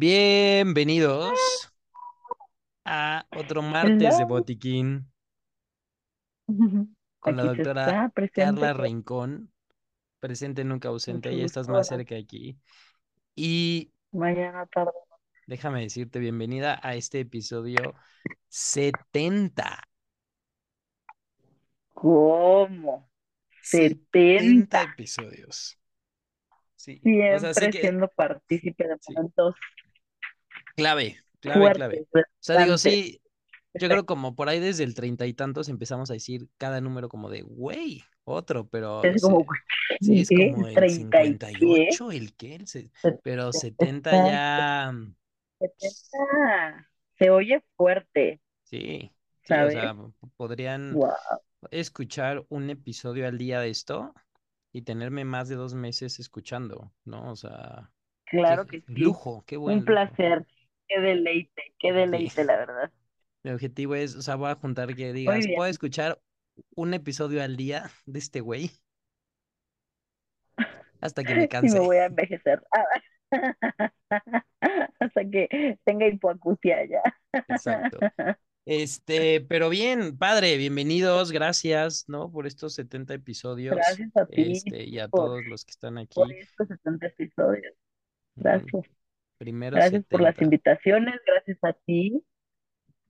[0.00, 1.72] Bienvenidos
[2.84, 4.24] a otro martes de.
[4.24, 5.10] Botiquín
[7.18, 8.12] con la Aquí doctora.
[8.32, 9.52] Carla Rincón,
[10.20, 12.60] presente nunca ausente, ya estás más cerca aquí.
[13.34, 14.92] Y Mañana tarde.
[15.48, 17.96] déjame decirte bienvenida a este episodio
[18.46, 19.82] 70.
[21.92, 23.10] ¿Cómo?
[23.62, 24.82] 70 70.
[24.82, 25.76] episodios.
[26.76, 29.14] Sí, o sea, sé Siempre que siendo partícipe de Sí.
[30.78, 32.06] Clave, clave, clave.
[32.14, 33.20] O sea, digo, sí,
[33.74, 37.08] yo creo como por ahí desde el treinta y tantos empezamos a decir cada número
[37.08, 39.44] como de, güey, otro, pero Es como,
[40.00, 40.52] sí, es ¿qué?
[40.52, 41.90] como el 30 y qué.
[41.90, 42.90] 58, el qué, el se-
[43.22, 44.92] pero 70 Está- ya,
[45.58, 46.88] 70.
[47.18, 49.10] Se oye fuerte, sí,
[49.44, 49.96] sí, o sea,
[50.36, 51.10] podrían Wow.
[51.72, 54.14] escuchar un episodio al día de esto
[54.72, 57.32] y tenerme más de dos meses escuchando, ¿no?
[57.32, 57.90] O sea,
[58.26, 59.02] Claro qué que sí.
[59.02, 60.46] lujo, qué buen Un placer.
[60.88, 62.90] Qué deleite, qué deleite, la verdad.
[63.44, 65.46] Mi objetivo es, o sea, voy a juntar que digas.
[65.54, 66.20] ¿puedo escuchar
[66.74, 68.70] un episodio al día de este güey?
[71.00, 71.78] Hasta que me Y me canse.
[71.78, 72.62] voy a envejecer.
[75.00, 77.02] Hasta que tenga hipoacusia ya.
[77.48, 77.98] Exacto.
[78.70, 82.30] Este, pero bien, padre, bienvenidos, gracias, ¿no?
[82.30, 83.74] Por estos 70 episodios.
[83.74, 86.14] Gracias a ti Este, y a por, todos los que están aquí.
[86.14, 87.72] por estos 70 episodios.
[88.36, 88.97] Gracias.
[89.38, 90.44] Primero Gracias por las 70.
[90.44, 91.20] invitaciones.
[91.26, 92.22] Gracias a ti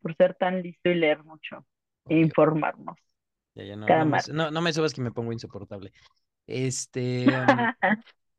[0.00, 1.66] por ser tan listo y leer mucho
[2.08, 2.96] e informarnos
[3.54, 5.92] Ya, ya no, cada no me, no, no me subas que me pongo insoportable.
[6.46, 7.88] Este, mm,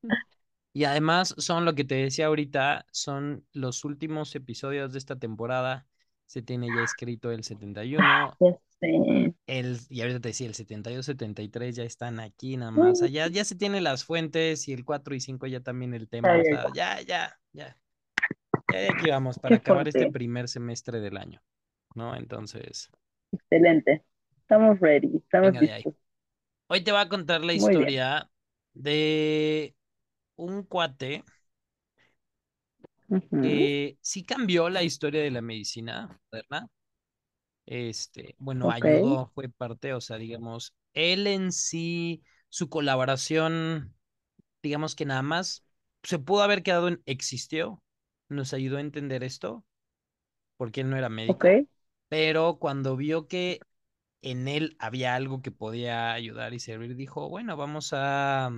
[0.73, 5.85] y además son lo que te decía ahorita, son los últimos episodios de esta temporada.
[6.25, 9.33] Se tiene ya escrito el 71, Ya sé.
[9.47, 12.91] el, y ahorita te decía, el 72, 73 ya están aquí nada más.
[12.91, 15.93] O sea, ya, ya se tienen las fuentes y el 4 y 5 ya también
[15.95, 16.37] el tema.
[16.37, 17.77] O sea, ya, ya, ya.
[18.69, 21.41] Ya de aquí vamos para acabar este primer semestre del año,
[21.95, 22.15] ¿no?
[22.15, 22.91] Entonces,
[23.31, 24.03] Excelente.
[24.41, 25.17] Estamos ready.
[25.17, 25.93] Estamos venga listos.
[26.67, 28.29] Hoy te voy a contar la historia
[28.73, 29.75] de
[30.37, 31.25] un cuate
[33.39, 36.69] que sí cambió la historia de la medicina moderna.
[37.65, 38.71] Este, bueno, Ok.
[38.71, 43.95] ayudó, fue parte, o sea, digamos, él en sí, su colaboración,
[44.63, 45.65] digamos que nada más
[46.03, 47.81] se pudo haber quedado en existió,
[48.29, 49.65] nos ayudó a entender esto,
[50.57, 51.59] porque él no era médico,
[52.09, 53.61] pero cuando vio que
[54.23, 58.51] en él había algo que podía ayudar y servir, dijo, bueno, vamos a,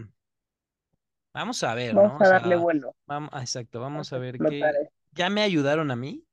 [1.34, 2.00] vamos a ver.
[2.00, 2.96] Vamos a darle sea, vuelo.
[3.06, 4.78] vamos, exacto, vamos Vamos a ver qué,
[5.12, 6.25] ya me ayudaron a mí,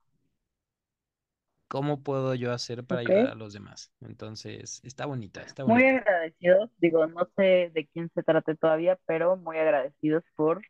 [1.68, 3.92] ¿cómo puedo yo hacer para ayudar a los demás?
[4.00, 5.86] Entonces, está bonita, está Muy bonita.
[5.86, 10.62] agradecidos, digo, no sé de quién se trate todavía, pero muy agradecidos por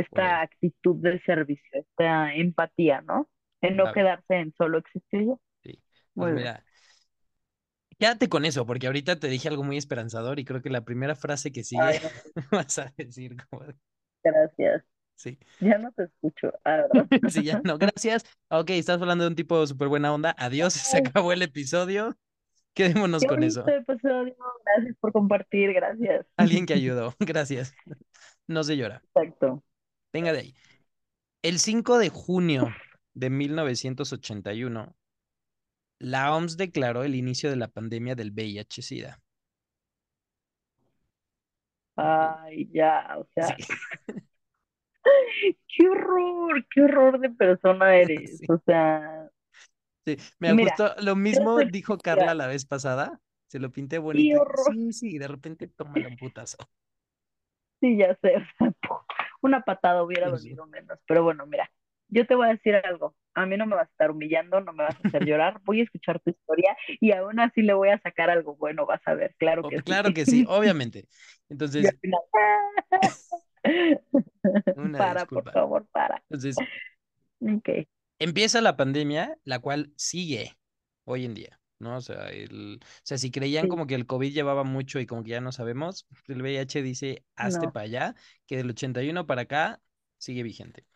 [0.00, 3.28] Esta actitud de servicio, esta empatía, ¿no?
[3.60, 5.40] En no quedarse en solo existir yo.
[5.62, 5.82] sí.
[6.14, 6.64] Pues mira,
[7.98, 11.14] quédate con eso, porque ahorita te dije algo muy esperanzador y creo que la primera
[11.14, 11.98] frase que sigue Ay,
[12.34, 13.64] no, vas a decir como,
[14.24, 14.84] gracias.
[15.14, 16.84] sí, Ya no te escucho, ah,
[17.28, 18.24] sí, ya no, gracias.
[18.48, 20.34] Ok, estás hablando de un tipo súper buena onda.
[20.38, 22.16] Adiós, se acabó el episodio.
[22.74, 23.66] Quedémonos qué con eso.
[23.68, 24.36] episodio.
[24.64, 26.26] Gracias por compartir, gracias.
[26.36, 27.74] Alguien que ayudó, gracias.
[28.46, 29.02] No se llora.
[29.14, 29.62] Exacto.
[30.12, 30.54] Venga de ahí.
[31.42, 32.68] El 5 de junio
[33.14, 34.94] de 1981,
[35.98, 39.20] la OMS declaró el inicio de la pandemia del VIH-Sida.
[41.96, 43.64] Ay, ya, o sea, sí,
[45.68, 48.38] qué horror, qué horror de persona eres.
[48.38, 48.46] sí.
[48.48, 49.28] O sea,
[50.06, 53.20] Sí, mira, justo lo mismo dijo Carla la vez pasada.
[53.48, 54.44] Se lo pinté bonito.
[54.72, 56.56] sí, sí, de repente tómala un putazo.
[57.80, 58.72] Sí, ya sé, o sea,
[59.42, 61.70] una patada hubiera dolido menos, pero bueno, mira,
[62.08, 64.72] yo te voy a decir algo, a mí no me vas a estar humillando, no
[64.72, 67.90] me vas a hacer llorar, voy a escuchar tu historia y aún así le voy
[67.90, 69.84] a sacar algo bueno, vas a ver, claro O- que sí.
[69.84, 71.08] claro que sí, obviamente.
[71.48, 72.20] Entonces, final,
[74.74, 76.22] una para, por favor, para.
[76.30, 76.64] Entonces,
[77.40, 77.68] Ok,
[78.18, 80.56] empieza la pandemia, la cual sigue
[81.04, 81.96] hoy en día, ¿no?
[81.96, 85.06] O sea, el, o sea, si creían sí, como que el COVID llevaba mucho y
[85.06, 88.14] como que ya no sabemos, el VIH dice, hazte no, para allá,
[88.46, 89.82] que del 81 para acá
[90.18, 90.86] sigue vigente.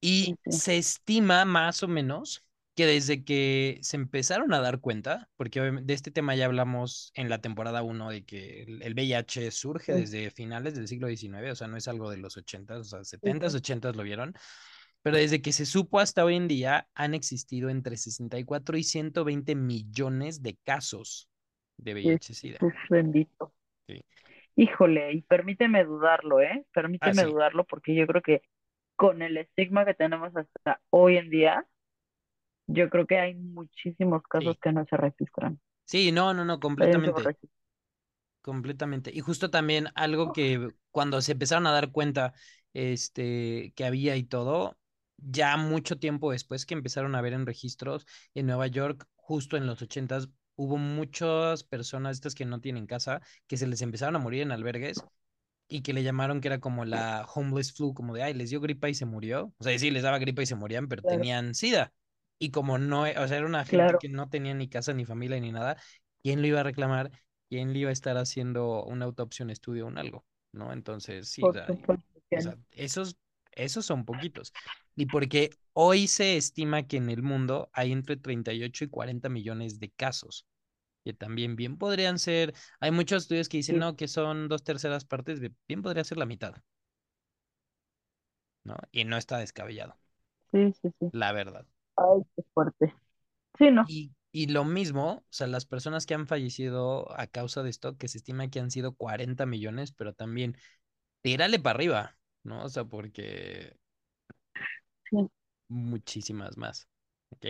[0.00, 2.44] Y sí, se estima más o menos
[2.74, 7.28] que desde que se empezaron a dar cuenta, porque de este tema ya hablamos en
[7.28, 11.54] la temporada 1 de que el VIH surge sí, desde finales del siglo XIX, o
[11.54, 13.58] sea, no es algo de los 80, o sea, sí, 70s, sí.
[13.58, 14.34] 80s lo vieron,
[15.02, 19.54] pero desde que se supo hasta hoy en día han existido entre 64 y 120
[19.54, 21.28] millones de casos
[21.76, 22.60] de VIH-Sida.
[22.60, 23.52] Jesús bendito.
[23.88, 24.02] Sí.
[24.56, 26.66] Híjole, y permíteme dudarlo, ¿eh?
[27.00, 28.42] Ah, Permíteme sí, dudarlo porque yo creo que
[28.96, 31.66] con el estigma que tenemos hasta hoy en día,
[32.66, 35.60] yo creo que hay muchísimos casos Sí, que no se registran.
[35.84, 37.32] sí, no, no, no, completamente.
[38.40, 39.12] Completamente.
[39.14, 42.34] Y justo también algo que cuando se empezaron a dar cuenta
[42.72, 44.76] este, que había y todo,
[45.22, 49.66] ya mucho tiempo después que empezaron a ver en registros en Nueva York, justo en
[49.66, 54.18] los ochentas, hubo muchas personas estas que no tienen casa, que se les empezaron a
[54.18, 55.02] morir en albergues
[55.68, 58.60] y que le llamaron que era como la homeless flu, como de, ay, les dio
[58.60, 59.52] gripa y se murió.
[59.58, 61.92] O sea, sí, les daba gripa y se morían, pero Claro, tenían SIDA.
[62.38, 65.04] Y como no, o sea, era una gente claro, que no tenía ni casa, ni
[65.04, 65.76] familia, ni nada,
[66.22, 67.10] ¿quién lo iba a reclamar?
[67.48, 70.24] ¿Quién le iba a estar haciendo una autopsia, un estudio, un algo?
[70.52, 70.72] ¿No?
[70.72, 71.66] Entonces, sí, o sea,
[72.40, 73.16] sea, esos,
[73.52, 74.52] esos son poquitos.
[74.96, 79.78] Y porque hoy se estima que en el mundo hay entre 38 y 40 millones
[79.80, 80.46] de casos
[81.04, 84.62] que también bien podrían ser, hay muchos estudios que dicen, Sí, no, que son dos
[84.64, 86.54] terceras partes, bien podría ser la mitad,
[88.64, 88.76] ¿no?
[88.92, 89.96] Y no está descabellado,
[90.52, 91.12] sí, sí, sí.
[91.12, 91.66] la verdad.
[91.96, 92.94] Ay, qué fuerte.
[93.58, 93.84] Sí, no.
[93.86, 97.96] Y, y lo mismo, o sea, las personas que han fallecido a causa de esto,
[97.96, 100.56] que se estima que han sido 40 millones, pero también
[101.22, 102.64] tírale para arriba, ¿no?
[102.64, 103.76] O sea, porque
[105.10, 105.28] Sí,
[105.68, 106.88] muchísimas más,
[107.30, 107.46] ¿ok?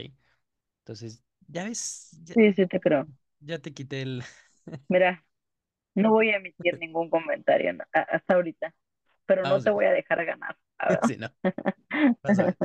[0.80, 3.08] Entonces, ya ves, ya, sí, sí te creo.
[3.40, 4.24] ya te quité el...
[4.88, 5.24] Mira,
[5.94, 8.74] no voy a emitir ningún comentario no, a- hasta ahorita,
[9.26, 10.58] pero no Vamos te a voy a dejar ganar.
[10.78, 11.00] A ver.
[11.00, 11.28] ver, si no,
[12.22, 12.58] vas a ver.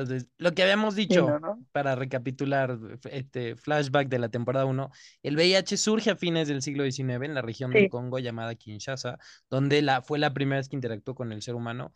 [0.00, 1.64] Entonces, lo que habíamos Sí, no, dicho, ¿no?
[1.72, 2.78] para recapitular
[3.10, 4.90] este flashback de la temporada uno
[5.22, 8.54] el VIH surge a fines del siglo XIX en la región del Sí, Congo llamada
[8.54, 9.18] Kinshasa,
[9.50, 11.92] donde la, fue la primera vez que interactuó con el ser humano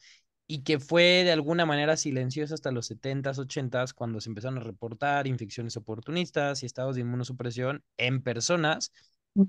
[0.47, 4.63] y que fue de alguna manera silenciosa hasta los 70s, 80s, cuando se empezaron a
[4.63, 8.93] reportar infecciones oportunistas y estados de inmunosupresión en personas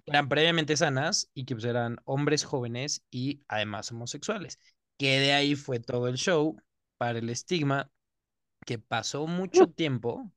[0.06, 4.60] que eran previamente sanas y que pues, eran hombres jóvenes y además homosexuales.
[4.98, 6.58] Que de ahí fue todo el show
[6.98, 7.90] para el estigma
[8.66, 10.32] que pasó mucho tiempo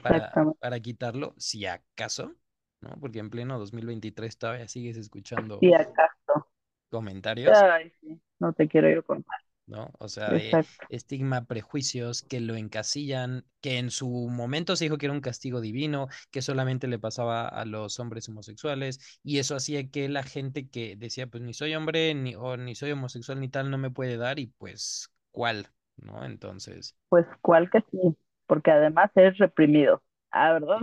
[0.00, 2.34] para, para quitarlo, si acaso,
[2.80, 2.90] ¿no?
[3.00, 6.48] Porque en pleno 2023 todavía sigues escuchando acaso.
[6.90, 9.38] comentarios, Ay, sí, no te quiero yo contar.
[9.66, 9.90] ¿no?
[9.98, 10.86] O sea, de Exacto.
[10.88, 15.60] estigma, prejuicios que lo encasillan, que en su momento se dijo que era un castigo
[15.60, 20.68] divino, que solamente le pasaba a los hombres homosexuales, y eso hacía que la gente
[20.68, 23.90] que decía, pues ni soy hombre, ni, o ni soy homosexual, ni tal, no me
[23.90, 25.68] puede dar, y pues, ¿cuál?
[25.96, 26.24] ¿No?
[26.24, 28.16] Entonces, Pues, ¿cuál que sí?
[28.46, 30.02] Porque además es reprimido.
[30.30, 30.78] Ah, ¿verdad?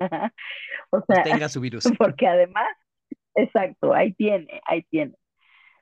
[0.90, 1.84] O sea, tenga su virus.
[1.98, 2.68] porque además,
[3.34, 5.14] exacto, ahí tiene, ahí tiene.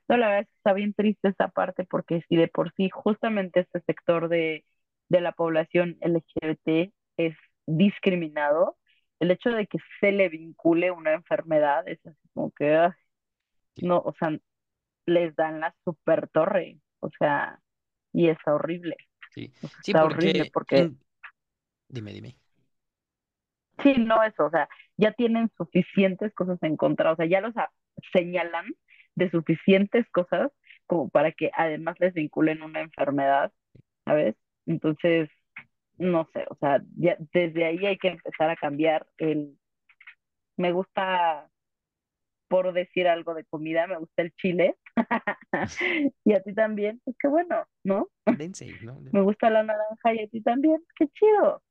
[0.07, 2.89] No, la verdad es que está bien triste esta parte porque si de por sí
[2.89, 4.65] justamente este sector de,
[5.09, 7.35] de la población LGBT es
[7.65, 8.77] discriminado,
[9.19, 12.97] el hecho de que se le vincule una enfermedad es así como que, ah,
[13.81, 14.37] no, o sea,
[15.05, 17.59] les dan la super torre, o sea,
[18.13, 18.95] y está horrible,
[19.29, 19.51] sí,
[19.85, 20.91] está horrible porque,
[21.87, 22.37] dime, dime.
[23.83, 27.53] sí, no eso, o sea, ya tienen suficientes cosas en contra, o sea, ya los
[28.13, 28.65] señalan
[29.15, 30.51] de suficientes cosas
[30.87, 33.53] como para que además les vinculen una enfermedad,
[34.05, 34.35] ¿sabes?
[34.65, 35.29] Entonces,
[35.97, 39.57] no sé, o sea, ya desde ahí hay que empezar a cambiar el,
[40.57, 41.50] me gusta,
[42.51, 44.77] por decir algo de comida, me gusta el chile,
[46.25, 48.09] y a ti también, pues qué bueno, ¿no?
[48.37, 48.99] Dense, ¿no?
[49.11, 51.63] Me gusta la naranja y a ti también, qué chido,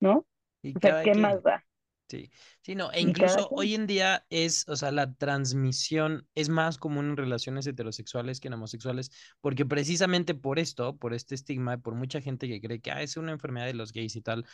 [0.00, 0.26] ¿no?
[0.62, 1.44] Y O sea, ¿qué más quien.
[1.44, 1.64] da?
[2.08, 6.76] Sí, sí, no, e incluso hoy en día es, o sea, la transmisión es más
[6.76, 9.10] común en relaciones heterosexuales que en homosexuales,
[9.40, 13.16] porque precisamente por esto, por este estigma, por mucha gente que cree que ah, es
[13.16, 14.44] una enfermedad de los gays y tal,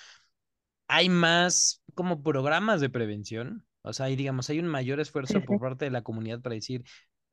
[0.88, 5.40] hay más como programas de prevención, o sea, y digamos, hay un mayor sí, esfuerzo
[5.40, 5.46] sí.
[5.46, 6.84] por parte de la comunidad para decir,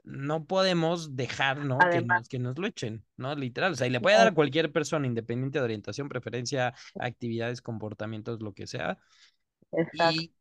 [0.03, 1.89] no podemos dejar, ¿no?
[1.89, 3.33] Que nos, que nos lo echen, ¿no?
[3.35, 7.62] Literal, o sea, y le puede dar a cualquier persona, independiente de orientación, preferencia, actividades,
[7.62, 9.00] comportamientos, lo que sea.
[9.71, 10.21] exacto.
[10.21, 10.33] Y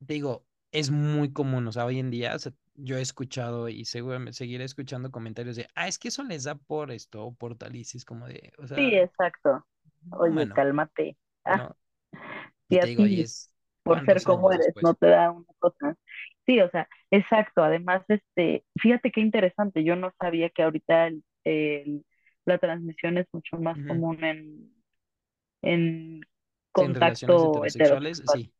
[0.00, 3.84] digo, es muy común, o sea, hoy en día, o sea, yo he escuchado y
[3.84, 7.56] seguramente seguiré escuchando comentarios de, ah, es que eso les da por esto o por
[7.56, 9.66] tal, y sí es como de, o Sí, sea, exacto.
[10.02, 11.16] no, Oye, mano, cálmate.
[11.44, 11.76] Ah, ¿no?
[12.68, 13.51] Y te digo, y es
[13.82, 15.96] por ser como eres, no te da una cosa.
[16.46, 17.62] Sí, o sea, exacto.
[17.62, 19.84] Además, este, fíjate qué interesante.
[19.84, 22.04] Yo no sabía que ahorita el, el-
[22.44, 24.72] la transmisión es mucho más común en,
[25.62, 26.22] en
[26.74, 28.42] Sí, en contacto heterosexual.
[28.42, 28.52] sí.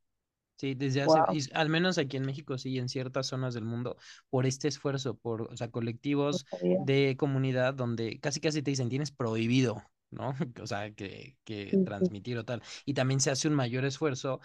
[0.59, 3.55] Sí, desde hace, Wow, y al menos aquí en México, sí, y en ciertas zonas
[3.55, 3.97] del mundo,
[4.31, 6.47] por este esfuerzo, por, o sea, colectivos
[6.79, 10.35] de comunidad donde casi casi te dicen, tienes prohibido, ¿no?
[10.63, 12.63] O sea, que, que Sí, sí, transmitir o tal.
[12.87, 14.41] Y también se hace un mayor esfuerzo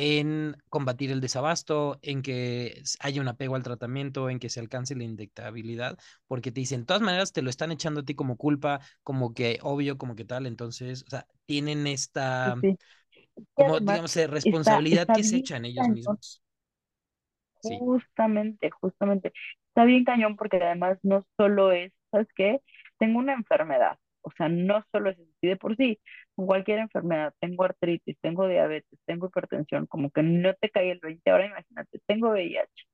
[0.00, 4.94] en combatir el desabasto, en que haya un apego al tratamiento, en que se alcance
[4.96, 8.36] la indictabilidad, porque te dicen, de todas maneras te lo están echando a ti como
[8.36, 12.76] culpa, como que obvio, como que tal, entonces, o sea, tienen esta, Sí,
[13.54, 16.42] como además digamos, eh, responsabilidad está que se echan ellos cañón, mismos.
[17.60, 19.32] Sí, justamente, justamente.
[19.68, 22.60] Está bien cañón porque además no solo es, ¿sabes qué?
[22.98, 23.98] Tengo una enfermedad.
[24.22, 26.00] O sea, no solo es así de por sí,
[26.34, 31.00] con cualquier enfermedad, tengo artritis, tengo diabetes, tengo hipertensión, como que no te cae el
[31.00, 32.84] 20, ahora imagínate, tengo VIH.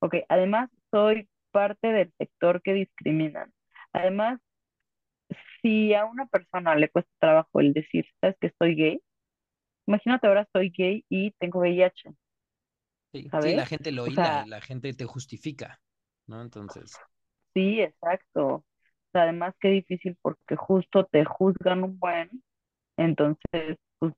[0.00, 3.52] Ok, además soy parte del sector que discriminan.
[3.92, 4.40] Además,
[5.62, 9.00] si a una persona le cuesta trabajo el decir, ¿sabes que soy gay?
[9.86, 12.10] Imagínate ahora soy gay y tengo VIH,
[13.12, 15.80] sí, sí, la gente lo O hila, sea, la gente te justifica,
[16.26, 16.42] ¿no?
[16.42, 17.02] Entonces,
[17.54, 18.64] sí, exacto.
[19.14, 22.30] Además qué difícil porque justo te juzgan un buen,
[22.96, 24.14] entonces pues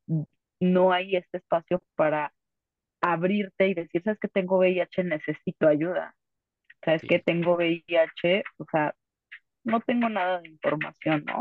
[0.61, 2.33] no hay este espacio para
[3.01, 5.05] abrirte y decir, ¿sabes que tengo VIH?
[5.05, 6.15] Necesito ayuda.
[6.85, 8.45] ¿Sabes que tengo VIH?
[8.59, 8.95] O sea,
[9.65, 11.41] no tengo nada de información, ¿no?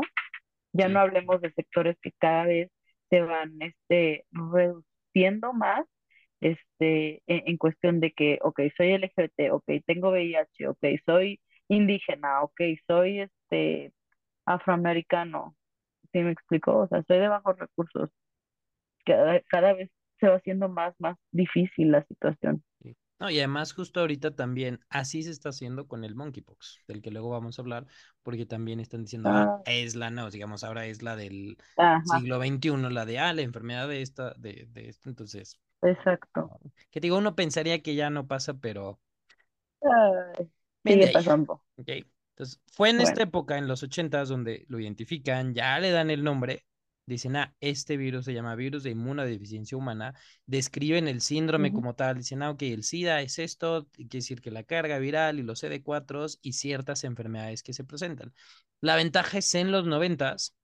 [0.72, 2.70] Ya no hablemos de sectores que cada vez
[3.10, 5.84] se van este, reduciendo más
[6.40, 12.42] este, en, en cuestión de que, ok, soy LGBT, ok, tengo VIH, ok, soy indígena,
[12.42, 13.92] ok, soy este,
[14.46, 15.56] afroamericano,
[16.12, 16.76] ¿sí me explico?
[16.78, 18.10] O sea, soy de bajos recursos.
[19.06, 19.90] Cada, cada vez
[20.20, 22.64] se va haciendo más, más difícil la situación.
[22.82, 22.96] sí.
[23.20, 27.10] No, y además justo ahorita también así se está haciendo con el monkeypox, del que
[27.10, 27.86] luego vamos a hablar,
[28.22, 32.02] porque también están diciendo, ah, Ah, es la, no, digamos, ahora es la del ajá,
[32.02, 36.50] siglo XXI, la de, ah, la enfermedad de esta, de, de esto, entonces, exacto.
[36.90, 39.00] que digo, uno pensaría que ya no pasa, pero
[39.82, 40.48] Ay,
[40.84, 41.62] sigue ahí, pasando.
[41.76, 41.88] ¿ok?
[42.36, 46.24] Entonces, fue en esta época, en los ochentas, donde lo identifican, ya le dan el
[46.24, 46.66] nombre,
[47.06, 50.14] dicen, ah, este virus se llama virus de inmunodeficiencia humana,
[50.46, 54.50] describen el síndrome como tal, dicen, ah, ok, el SIDA es esto, quiere decir que
[54.50, 58.32] la carga viral y los CD4 y ciertas enfermedades que se presentan.
[58.80, 60.56] La ventaja es en los noventas,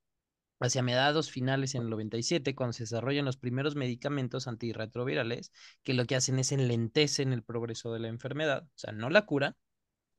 [0.61, 6.05] hacia mediados finales en el 97, cuando se desarrollan los primeros medicamentos antirretrovirales, que lo
[6.05, 9.57] que hacen es enlentecen el progreso de la enfermedad, o sea, no la cura,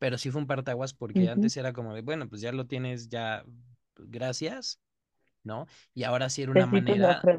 [0.02, 1.30] pero sí fue un partaguas porque ujú.
[1.30, 3.46] antes era como de, bueno, pues ya lo tienes, ya,
[3.98, 4.82] gracias,
[5.44, 5.68] ¿no?
[5.94, 7.30] Y ahora sí era una de manera,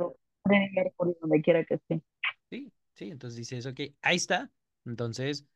[0.44, 2.02] Mercury, donde quiera que esté.
[2.50, 4.50] sí, sí, entonces dices, ok, ahí está,
[4.84, 5.46] entonces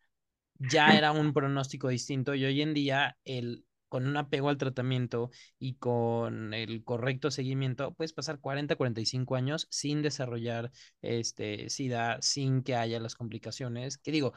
[0.58, 5.30] ya era un pronóstico distinto y hoy en día el con un apego al tratamiento
[5.58, 10.72] y con el correcto seguimiento, puedes pasar 40, 45 años sin desarrollar
[11.02, 13.98] este SIDA, sin que haya las complicaciones.
[13.98, 14.32] Que digo,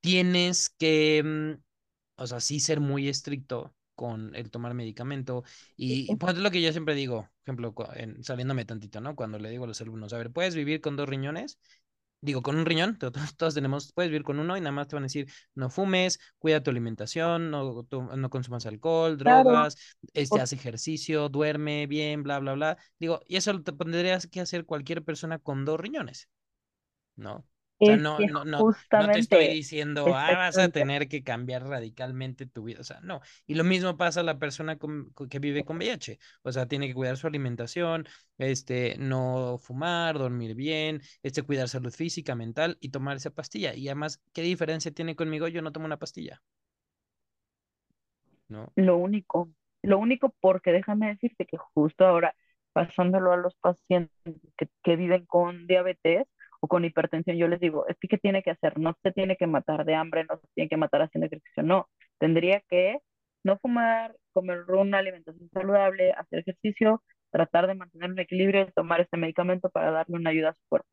[0.00, 1.62] tienes que, mm,
[2.16, 5.44] o sea, sí ser muy estricto con el tomar medicamento.
[5.76, 9.14] Y pues lo que yo siempre digo, por ejemplo, en- saliéndome tantito, ¿no?
[9.16, 11.58] Cuando le digo a los alumnos, a ver, ¿puedes vivir con dos riñones?
[12.20, 14.86] Digo, con un riñón, to- todos, todos tenemos, puedes vivir con uno y nada más
[14.88, 19.66] te van a decir, no fumes, cuida tu alimentación, no, tu- no consumas alcohol, Claro,
[19.66, 19.76] drogas,
[20.14, 22.78] este, por- hace ejercicio, duerme bien, bla, bla, bla.
[23.00, 26.28] Digo, y eso lo te tendrías que hacer cualquier persona con dos riñones.
[27.16, 27.46] ¿no?
[27.82, 31.24] O sea, es no, no, no, no te estoy diciendo, ah, vas a tener que
[31.24, 32.80] cambiar radicalmente tu vida.
[32.80, 33.20] O sea, no.
[33.46, 36.18] Y lo mismo pasa a la persona con- con- que vive con VIH.
[36.42, 38.06] O sea, tiene que cuidar su alimentación,
[38.38, 43.74] este, no fumar, dormir bien, este, cuidar salud física, mental y tomar esa pastilla.
[43.74, 45.48] Y además, ¿qué diferencia tiene conmigo?
[45.48, 46.42] Yo no tomo una pastilla,
[48.48, 48.72] ¿no?
[48.76, 49.50] lo único,
[49.82, 52.34] lo único porque déjame decirte que justo ahora,
[52.72, 54.12] pasándolo a los pacientes
[54.56, 56.26] que, que viven con diabetes
[56.62, 58.78] o con hipertensión, yo les digo, es que ¿qué tiene que hacer?
[58.78, 61.88] No se tiene que matar de hambre, no se tiene que matar haciendo ejercicio, no,
[62.18, 62.98] tendría que
[63.44, 69.00] no fumar, comer una alimentación saludable, hacer ejercicio, tratar de mantener un equilibrio y tomar
[69.00, 70.88] este medicamento para darle una ayuda a su cuerpo.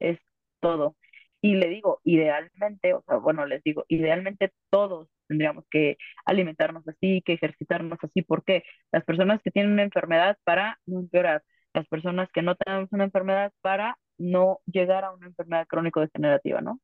[0.00, 0.18] es
[0.60, 0.96] todo.
[1.42, 7.22] Y le digo, idealmente, o sea, bueno, les digo, idealmente todos tendríamos que alimentarnos así,
[7.22, 8.22] que ejercitarnos así.
[8.22, 8.64] ¿Por qué?
[8.92, 11.42] Las personas que tienen una enfermedad para no empeorar,
[11.74, 16.80] las personas que no tenemos una enfermedad para no llegar a una enfermedad crónico-degenerativa, ¿no?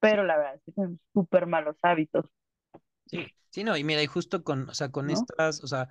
[0.00, 2.26] Pero la verdad es que tenemos súper malos hábitos,
[3.06, 3.76] sí, sí, no.
[3.76, 5.10] Y mira, y justo con, o sea, con ¿no?
[5.10, 5.88] estas, o sea,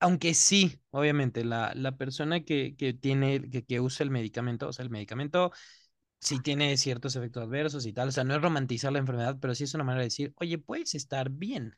[0.00, 4.72] aunque sí, obviamente, la, la persona que, que tiene, que, que usa el medicamento, o
[4.72, 5.52] sea, el medicamento
[6.20, 8.08] sí tiene ciertos efectos adversos y tal.
[8.08, 10.58] O sea, no es romantizar la enfermedad, pero sí es una manera de decir, oye,
[10.58, 11.76] puedes estar bien,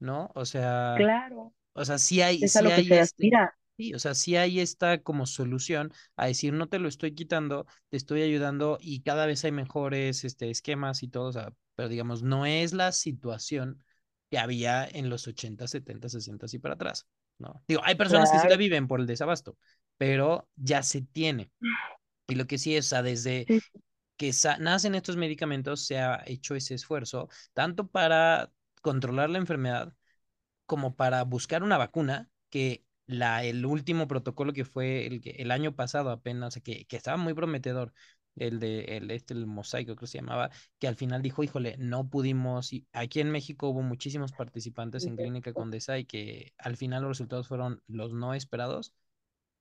[0.00, 0.30] ¿no?
[0.34, 3.56] O sea, Claro, o sea, sí hay, es a sí lo que se este, aspira,
[3.76, 7.66] sí, o sea, sí hay esta como solución a decir, no te lo estoy quitando,
[7.88, 11.88] te estoy ayudando y cada vez hay mejores este, esquemas y todo, o sea, pero
[11.88, 13.82] digamos, no es la situación
[14.30, 17.06] que había en los 80, 70, 60 y para atrás,
[17.38, 17.62] ¿no?
[17.68, 19.56] Digo, hay personas que sí la viven por el desabasto,
[19.96, 21.50] pero ya se tiene.
[22.26, 23.46] Y lo que sí es, o sea, desde
[24.16, 28.50] que nacen estos medicamentos se ha hecho ese esfuerzo, tanto para
[28.82, 29.94] controlar la enfermedad
[30.64, 35.74] como para buscar una vacuna que la, el último protocolo que fue el, el año
[35.74, 37.92] pasado apenas, que, que estaba muy prometedor,
[38.36, 41.76] el de el, este, el mosaico creo que se llamaba, que al final dijo, híjole,
[41.78, 46.76] no pudimos, y aquí en México hubo muchísimos participantes en Clínica Condesa y que al
[46.76, 48.92] final los resultados fueron los no esperados.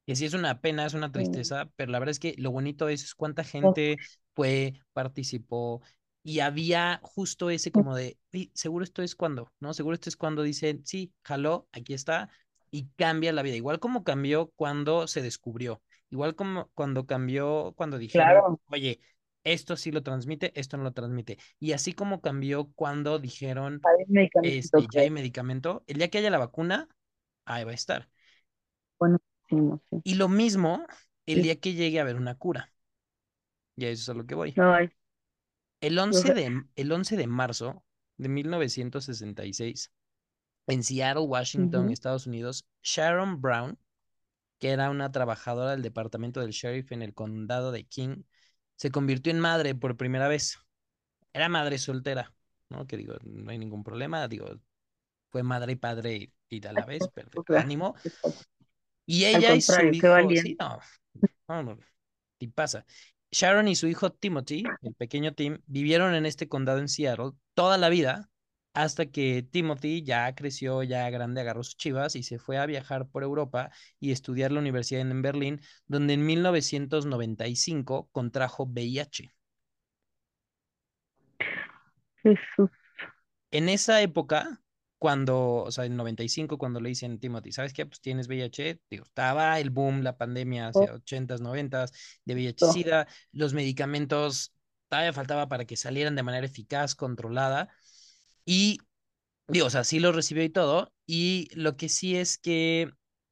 [0.07, 2.89] Y sí es una pena, es una tristeza, pero la verdad es que lo bonito
[2.89, 3.97] es cuánta gente
[4.35, 5.81] fue, participó,
[6.21, 8.17] y había justo ese como de,
[8.53, 9.73] seguro esto es cuando, ¿no?
[9.73, 12.29] Seguro esto es cuando dicen, sí, jaló, aquí está,
[12.75, 17.97] y cambia la vida, igual como cambió cuando se descubrió, igual como cuando cambió, cuando
[17.97, 18.99] dijeron, oye,
[19.45, 23.81] esto sí lo transmite, esto no lo transmite, y así como cambió cuando dijeron,
[24.43, 26.89] este, ya hay medicamento, el día que haya la vacuna,
[27.45, 28.09] ahí va a estar.
[28.99, 29.55] Bueno, sí,
[30.03, 30.85] Y lo mismo
[31.25, 32.73] el día que llegue a haber una cura.
[33.77, 34.53] Y eso es a lo que voy.
[35.79, 37.85] El 11 de, el 11 de marzo
[38.17, 39.93] de 1966,
[40.67, 43.77] en Seattle, Washington, Estados Unidos, Sharon Brown,
[44.59, 48.23] que era una trabajadora del departamento del sheriff en el condado de King,
[48.75, 50.59] se convirtió en madre por primera vez.
[51.33, 52.33] Era madre soltera,
[52.69, 52.87] ¿no?
[52.87, 54.47] Que digo, no hay ningún problema, digo,
[55.29, 57.95] fue madre y padre y, a la vez, pero ánimo.
[59.05, 60.79] Y ella y su hijo, sí, no,
[61.47, 61.79] no, no,
[62.39, 62.85] y pasa.
[63.31, 67.77] Sharon y su hijo Timothy, el pequeño Tim, vivieron en este condado en Seattle toda
[67.77, 68.29] la vida
[68.75, 73.07] hasta que Timothy ya creció, ya grande, agarró sus chivas y se fue a viajar
[73.07, 79.31] por Europa y estudiar la universidad en Berlín, donde en 1995 contrajo VIH.
[82.21, 82.69] Jesús.
[83.51, 84.61] En esa época,
[84.97, 87.85] cuando, o sea, en 95, cuando le dicen Timothy, ¿sabes qué?
[87.85, 91.93] Pues tienes VIH, digo, estaba el boom, la pandemia hacia 80s, 90s
[92.25, 94.53] de VIH-Sida, los medicamentos
[94.89, 97.69] todavía faltaba para que salieran de manera eficaz, controlada,
[98.45, 98.79] y,
[99.47, 102.91] digo, o sea, sí lo recibió y todo, y lo que sí es que,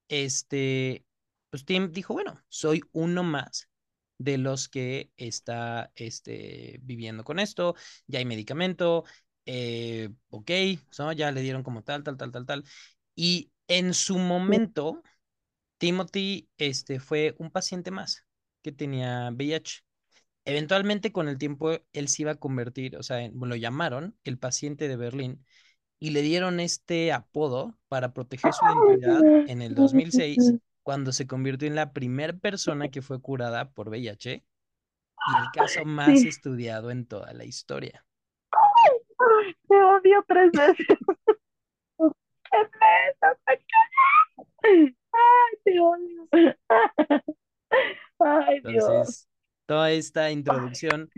[0.10, 1.06] este,
[1.50, 3.70] pues Tim dijo, bueno, soy uno más
[4.18, 7.76] de los que está este, viviendo con esto,
[8.08, 9.04] ya hay medicamento,
[9.46, 10.52] eh, ok,
[11.16, 12.64] ya le dieron como tal, tal, tal, tal, tal.
[13.16, 15.02] Y en su momento,
[15.78, 18.26] Timothy este, fue un paciente más
[18.62, 19.84] que tenía VIH.
[20.46, 24.88] Eventualmente, con el tiempo, él se iba a convertir, o sea, lo llamaron el paciente
[24.88, 25.46] de Berlín
[26.00, 31.68] y le dieron este apodo para proteger su identidad en el 2006, cuando se convirtió
[31.68, 37.06] en la primera persona que fue curada por VIH y el caso más estudiado en
[37.06, 38.06] toda la historia.
[39.70, 40.88] Te odio tres veces.
[44.64, 44.96] Ay,
[45.64, 46.28] te odio.
[48.20, 48.84] Ay, Dios.
[48.84, 49.30] Entonces,
[49.66, 51.10] toda esta introducción,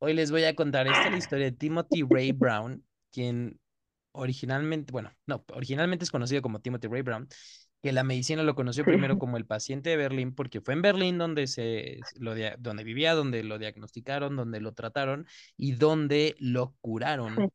[0.00, 3.58] hoy les voy a contar esta la historia de Timothy Ray Brown, quien
[4.12, 7.28] originalmente, bueno, no, originalmente es conocido como Timothy Ray Brown,
[7.82, 11.18] que la medicina lo conoció primero como el paciente de Berlín, porque fue en Berlín
[11.18, 17.52] donde, se, lo, donde vivía, donde lo diagnosticaron, donde lo trataron y donde lo curaron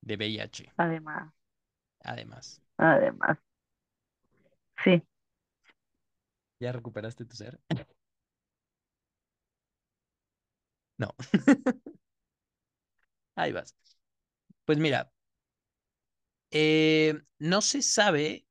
[0.00, 0.72] de VIH.
[0.76, 1.32] Además.
[2.04, 2.62] Además.
[2.76, 3.38] Además.
[4.84, 5.02] Sí.
[6.60, 7.58] ¿Ya recuperaste tu ser?
[10.98, 11.14] No.
[13.36, 13.74] Ahí vas.
[14.64, 15.12] Pues mira,
[16.50, 18.46] eh, no se sabe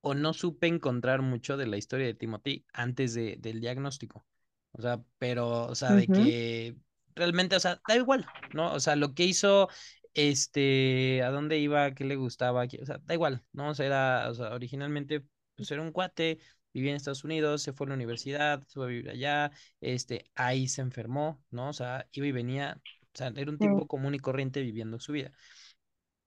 [0.00, 4.26] o no supe encontrar mucho de la historia de Timothy antes de, del diagnóstico.
[4.72, 6.76] O sea, pero, o sea, de que
[7.14, 8.72] realmente, o sea, da igual, ¿no?
[8.74, 9.68] O sea, lo que hizo
[10.14, 13.70] este, a dónde iba, qué le gustaba, o sea, da igual, ¿no?
[13.70, 15.24] O sea, era, o sea, originalmente,
[15.56, 16.38] pues era un cuate,
[16.80, 20.24] vivía en Estados Unidos, se fue a la universidad, se fue a vivir allá, este,
[20.34, 21.70] ahí se enfermó, ¿no?
[21.70, 22.80] O sea, iba y venía,
[23.14, 25.32] o sea, era un tipo común y corriente viviendo su vida.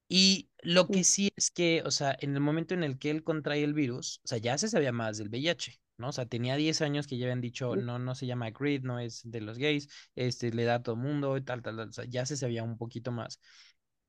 [0.07, 3.23] Y lo que sí es que, o sea, en el momento en el que él
[3.23, 6.09] contrae el virus, o sea, ya se sabía más del VIH, ¿no?
[6.09, 8.99] O sea, tenía 10 años que ya habían dicho, no, no se llama GRID, no
[8.99, 11.89] es de los gays, este, le da a todo el mundo y tal, tal, tal,
[11.89, 13.39] o sea, ya se sabía un poquito más.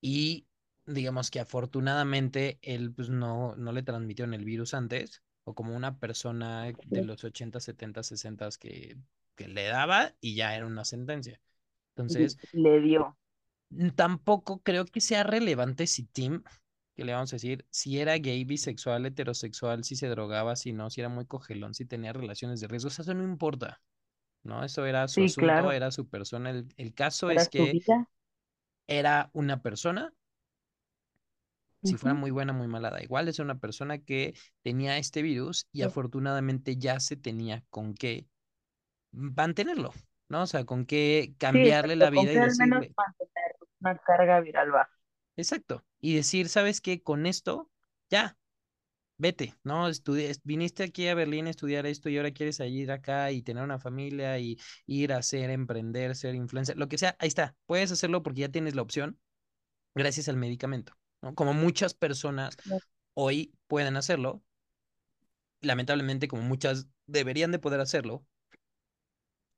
[0.01, 0.47] Y
[0.87, 5.99] digamos que afortunadamente él pues no, no le transmitieron el virus antes, o como una
[5.99, 8.97] persona de los 80, 70, 60 que,
[9.35, 11.41] que le daba y ya era una sentencia.
[11.95, 12.39] Entonces...
[12.53, 13.17] Le dio.
[13.95, 16.43] Tampoco creo que sea relevante si Tim,
[16.97, 20.91] que le vamos a decir, si era gay, bisexual, heterosexual, si se drogaba, si no,
[20.91, 23.81] si era muy cogelón, si tenía relaciones de riesgo, eso no importa.
[24.43, 24.65] ¿no?
[24.65, 26.51] Eso era su asunto, era su persona.
[26.77, 27.79] El, caso es que
[28.87, 30.13] era una persona,
[31.83, 35.67] si fuera muy buena, muy mala, da igual, es una persona que tenía este virus
[35.73, 38.27] y afortunadamente ya se tenía con qué
[39.13, 39.93] mantenerlo,
[40.29, 40.43] ¿no?
[40.43, 43.57] O sea, con qué Sí, cambiarle exacto, la con vida y que al menos mantener
[43.81, 44.91] una carga viral baja.
[45.37, 47.03] exacto, y decir, ¿sabes qué?
[47.03, 47.71] Con esto,
[48.11, 48.37] ya,
[49.19, 49.89] vete, ¿no?
[49.91, 53.65] Estudi- viniste aquí a Berlín a estudiar esto y ahora quieres ir acá y tener
[53.65, 57.93] una familia y ir a hacer, emprender, ser influencer, lo que sea, ahí está, puedes
[57.93, 59.19] hacerlo porque ya tienes la opción
[59.95, 61.35] gracias al medicamento, ¿no?
[61.35, 62.57] Como muchas personas
[63.15, 64.43] hoy pueden hacerlo,
[65.61, 68.25] lamentablemente como muchas deberían de poder hacerlo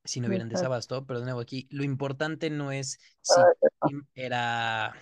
[0.05, 3.41] si no hubieran desabasto, pero de nuevo aquí, lo importante no es si
[4.15, 4.95] era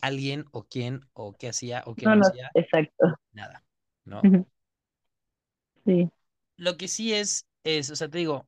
[0.00, 3.14] alguien o quién o qué hacía o qué no, no no, hacía, exacto.
[3.32, 3.64] nada,
[4.04, 4.20] ¿no?
[5.84, 6.10] Sí,
[6.56, 8.46] Lo que sí es, es, o sea, te digo,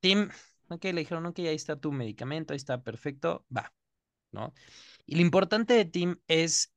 [0.00, 0.28] Tim,
[0.68, 3.72] ok, le dijeron, ok, ahí está tu medicamento, ahí está perfecto, va,
[4.32, 4.54] ¿no?
[5.10, 6.70] Y lo importante de Tim es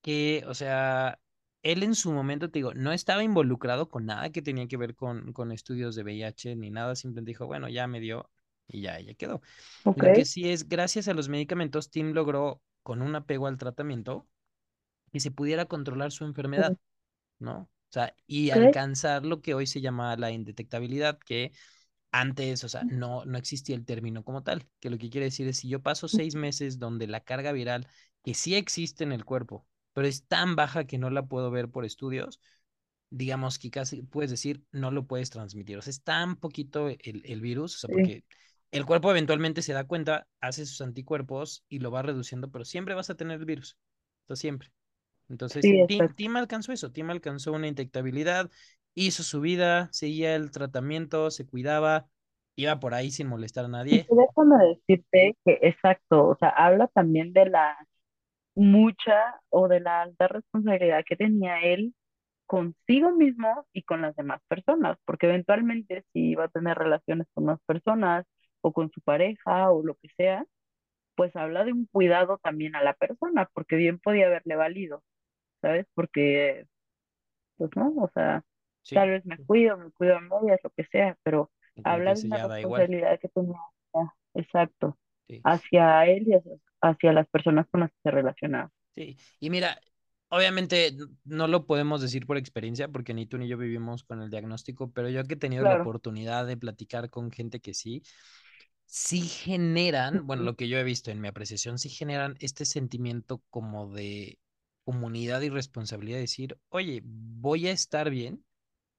[0.00, 1.18] que, o sea,
[1.64, 4.94] él en su momento, te digo, no estaba involucrado con nada que tenía que ver
[4.94, 8.30] con, con estudios de VIH ni nada, simplemente dijo, bueno, ya me dio
[8.68, 9.42] y ya, ya quedó.
[9.82, 10.00] ok.
[10.00, 14.28] Lo que sí es, gracias a los medicamentos, Tim logró, con un apego al tratamiento,
[15.10, 16.76] que se pudiera controlar su enfermedad,
[17.40, 17.62] ¿no?
[17.62, 21.50] O sea, y alcanzar lo que hoy se llama la indetectabilidad, que
[22.12, 25.46] antes, o sea, no, no existía el término como tal, que lo que quiere decir
[25.48, 27.86] es si yo paso seis meses donde la carga viral,
[28.22, 31.68] que sí existe en el cuerpo, pero es tan baja que no la puedo ver
[31.68, 32.40] por estudios,
[33.10, 35.78] digamos que casi puedes decir no lo puedes transmitir.
[35.78, 38.24] O sea, es tan poquito el, el virus, o sea, sí, porque
[38.70, 42.94] el cuerpo eventualmente se da cuenta, hace sus anticuerpos y lo va reduciendo, pero siempre
[42.94, 43.78] vas a tener el virus.
[44.26, 44.70] Sea, siempre.
[45.28, 45.98] Entonces, sí.
[46.14, 48.50] Tim alcanzó eso, Tim alcanzó una indetectabilidad,
[48.96, 52.06] hizo su vida, seguía el tratamiento, se cuidaba,
[52.56, 54.06] iba por ahí sin molestar a nadie.
[54.10, 57.76] déjame decirte que exacto, o sea, habla también de la
[58.54, 61.94] mucha o de la alta responsabilidad que tenía él
[62.46, 67.44] consigo mismo y con las demás personas, porque eventualmente si iba a tener relaciones con
[67.44, 68.24] más personas
[68.62, 70.46] o con su pareja o lo que sea,
[71.16, 75.02] pues habla de un cuidado también a la persona, porque bien podía haberle valido,
[75.62, 75.86] ¿sabes?
[75.94, 76.66] Porque,
[77.58, 78.44] pues no, o sea,
[78.90, 81.50] Sí, tal vez me cuido, me cuido a medias, lo que sea, pero
[81.84, 83.60] habla de una responsabilidad que tenía,
[84.34, 85.44] exacto, Sí.
[85.44, 88.70] hacia él y hacia, hacia las personas con las que se relacionaba.
[88.94, 89.78] Sí, y mira,
[90.28, 94.30] obviamente no lo podemos decir por experiencia porque ni tú ni yo vivimos con el
[94.30, 98.02] diagnóstico, pero yo que he tenido la oportunidad de platicar con gente que sí,
[98.86, 103.42] sí generan, bueno, lo que yo he visto en mi apreciación, sí generan este sentimiento
[103.50, 104.40] como de
[104.84, 108.45] comunidad y responsabilidad de decir, oye, voy a estar bien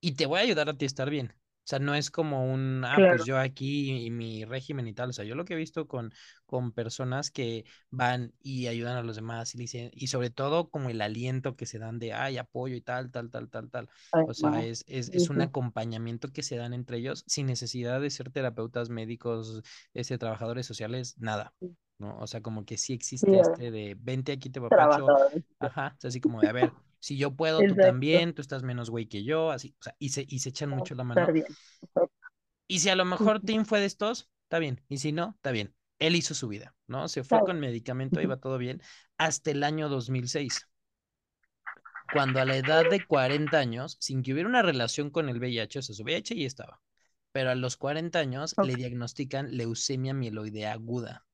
[0.01, 1.33] y te voy a ayudar a ti a estar bien.
[1.67, 4.93] O sea, no es como un, ah, pues Claro, yo aquí y mi régimen y
[4.93, 5.10] tal.
[5.10, 6.13] O sea, yo lo que he visto con,
[6.45, 10.89] con personas que van y ayudan a los demás y dicen, y sobre todo como
[10.89, 13.89] el aliento que se dan de, ay, apoyo y tal, tal, tal, tal, tal.
[14.13, 18.12] O sea, es, es, es un acompañamiento que se dan entre ellos sin necesidad de
[18.12, 19.62] ser terapeutas, médicos,
[19.93, 21.53] este, trabajadores sociales, nada.
[21.99, 22.17] ¿No?
[22.19, 25.05] O sea, como que sí sí, existe este de, vente aquí, te papacho.
[25.60, 28.63] Ajá, o sea, así como de, a ver, si yo puedo, tú también, tú estás
[28.63, 31.31] menos güey que yo, así, o sea, y se, y se echan mucho la mano.
[31.31, 32.12] bien, exacto,
[32.67, 34.83] Y si a lo mejor Tim fue de estos, está bien.
[34.89, 35.73] Y si no, está bien.
[35.99, 37.07] Él hizo su vida, ¿no?
[37.07, 38.29] Se fue está con medicamento, bien.
[38.29, 38.81] iba todo bien,
[39.17, 40.67] hasta el año 2006,
[42.13, 45.79] cuando a la edad de 40 años, sin que hubiera una relación con el VIH,
[45.79, 46.81] o sea, su VIH ya estaba,
[47.31, 51.27] pero a los 40 años le diagnostican leucemia mieloidea aguda.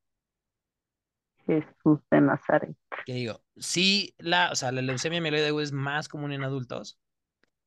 [1.46, 2.76] Jesús de Nazaret.
[3.06, 6.98] Que digo, sí, la, o sea, la leucemia mieloide es más común en adultos,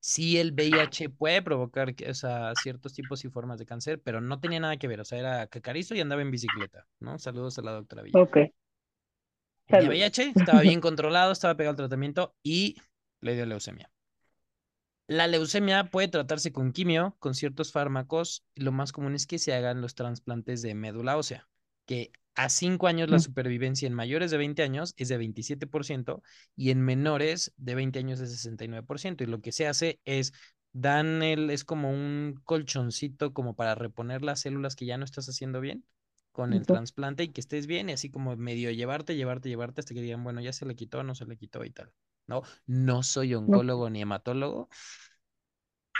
[0.00, 4.38] sí el VIH puede provocar o sea, ciertos tipos y formas de cáncer, pero no
[4.40, 7.18] tenía nada que ver, o sea, era cacarizo y andaba en bicicleta, ¿no?
[7.18, 8.20] Saludos a la doctora Villa.
[8.20, 8.38] Ok,
[9.66, 9.88] Tenía.
[9.88, 12.76] VIH, estaba bien controlado, estaba pegado al tratamiento y
[13.20, 13.90] le dio leucemia.
[15.08, 18.44] La leucemia puede tratarse con quimio, con ciertos fármacos.
[18.54, 21.48] y Lo más común es que se hagan los trasplantes de médula ósea,
[21.84, 26.22] que a 5 años la supervivencia en mayores de 20 años es de 27%
[26.54, 29.24] y en menores de 20 años es 69%.
[29.24, 30.32] Y lo que se hace es,
[30.72, 35.28] dan el, es como un colchoncito como para reponer las células que ya no estás
[35.28, 35.84] haciendo bien
[36.32, 39.94] con el trasplante y que estés bien y así como medio llevarte, llevarte, llevarte hasta
[39.94, 41.90] que digan, bueno, ya se le quitó, no se le quitó y tal.
[42.26, 44.68] No, no soy oncólogo ni hematólogo,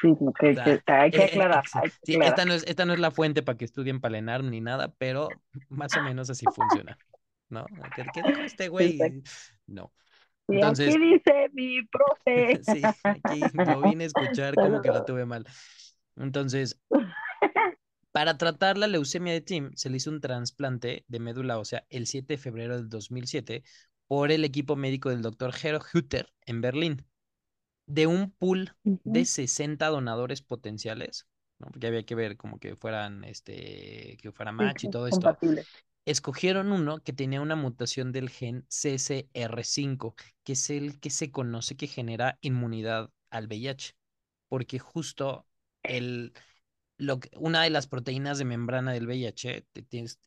[0.02, 2.32] Sí, que, que sea, hay que eh, aclarar, ex- hay que sí, aclarar.
[2.32, 4.61] esta no es, esta no es la fuente para que estudien para el ENARM ni
[4.61, 5.28] nada, pero
[5.70, 6.98] más o menos así funciona,
[7.48, 7.66] ¿no?
[7.94, 9.22] ¿Qué, dijo este güey?
[9.66, 9.92] No.
[10.48, 12.61] Y aquí Entonces, dice mi profe.
[12.62, 15.44] sí, aquí lo vine a escuchar como que lo tuve mal.
[16.16, 16.80] Entonces,
[18.12, 22.06] para tratar la leucemia de Tim, se le hizo un trasplante de médula ósea el
[22.06, 23.64] 7 de febrero del 2007
[24.06, 27.06] por el equipo médico del doctor Hero Hutter en Berlín.
[27.87, 28.72] De un pool
[29.05, 31.27] de Ujú, 60 donadores potenciales,
[31.59, 31.68] ¿no?
[31.68, 35.38] Porque había que ver como que fueran, este, que fuera Sí, match y todo esto.
[36.05, 41.77] Escogieron uno que tenía una mutación del gen CCR5, que es el que se conoce
[41.77, 43.94] que genera inmunidad al VIH,
[44.49, 45.46] porque justo
[45.87, 46.33] el,
[46.99, 49.66] lo que- una de las proteínas de membrana del VIH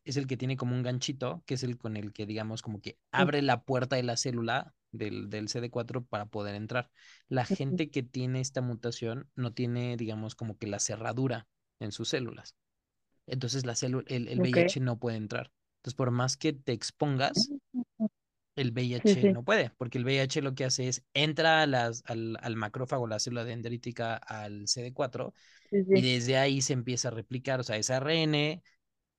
[0.04, 2.80] es el que tiene como un ganchito, que es el con el que, digamos, como
[2.80, 6.90] que abre la puerta de la célula del, del CD4 para poder entrar.
[7.28, 11.48] La gente que tiene esta mutación no tiene, digamos, como que la cerradura
[11.80, 12.56] en sus células.
[13.26, 13.74] Entonces la
[14.08, 14.56] el, el Ok.
[14.56, 15.52] VIH no puede entrar.
[15.78, 17.54] Entonces, por más que te expongas,
[18.56, 22.02] el VIH sí, no puede, porque el VIH lo que hace es entra a las,
[22.06, 25.34] al, al macrófago, la célula dendrítica, al CD4
[25.70, 28.62] sí, y desde ahí se empieza a replicar, o sea, ese ARN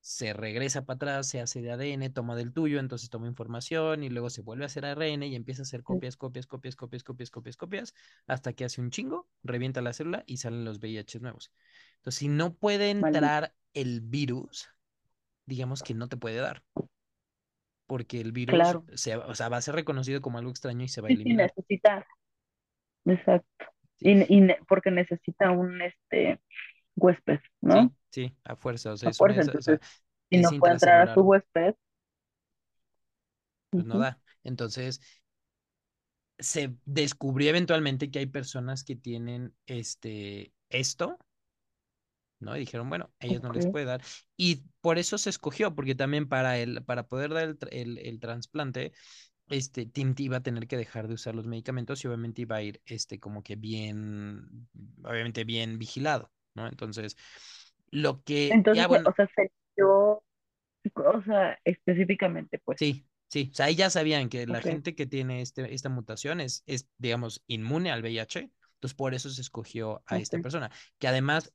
[0.02, 4.10] se regresa para atrás, se hace de ADN, toma del tuyo, entonces toma información y
[4.10, 7.30] luego se vuelve a hacer ARN y empieza a hacer copias, copias, copias, copias, copias,
[7.30, 7.94] copias, copias,
[8.28, 11.52] hasta que hace un chingo, revienta la célula y salen los VIH nuevos.
[11.98, 14.68] Entonces, si no puede entrar el virus,
[15.46, 16.64] digamos que no te puede dar,
[17.86, 18.84] porque el virus Claro.
[18.94, 21.18] se, o sea, va a ser reconocido como algo extraño y se va a Sí,
[21.22, 21.34] sí, eliminar.
[21.34, 22.06] necesita.
[23.04, 23.66] Exacto.
[23.96, 26.40] Sí, Y, y porque necesita un este
[26.96, 27.94] huésped, sí, ¿no?
[28.10, 29.40] sí, a fuerza, o sea, A una, fuerza.
[29.40, 29.80] es- o sea, Entonces,
[30.30, 31.74] si no puede entrar a su huésped,
[33.74, 34.20] pues no da.
[34.44, 35.00] Entonces,
[36.38, 41.18] se descubrió eventualmente que hay personas que tienen este, esto,
[42.40, 42.56] ¿no?
[42.56, 44.02] Y dijeron, bueno, a ellas no les puede dar.
[44.36, 48.20] Y por eso se escogió, porque también para, el, para poder dar el, el, el
[48.20, 48.92] trasplante,
[49.48, 52.62] este, Tim iba a tener que dejar de usar los medicamentos y obviamente iba a
[52.62, 54.68] ir, este, como que bien,
[55.04, 56.66] obviamente bien vigilado, ¿no?
[56.66, 57.16] Entonces,
[57.90, 60.22] lo que, Entonces, bueno, o sea, se eligió,
[60.94, 62.78] o sea, específicamente, pues.
[62.78, 63.50] Sí, sí.
[63.52, 66.88] O sea, ahí ya sabían que la gente que tiene este, esta mutación es, es,
[66.98, 68.50] digamos, inmune al VIH.
[68.74, 70.70] Entonces, por eso se escogió a esta persona.
[70.98, 71.52] Que además,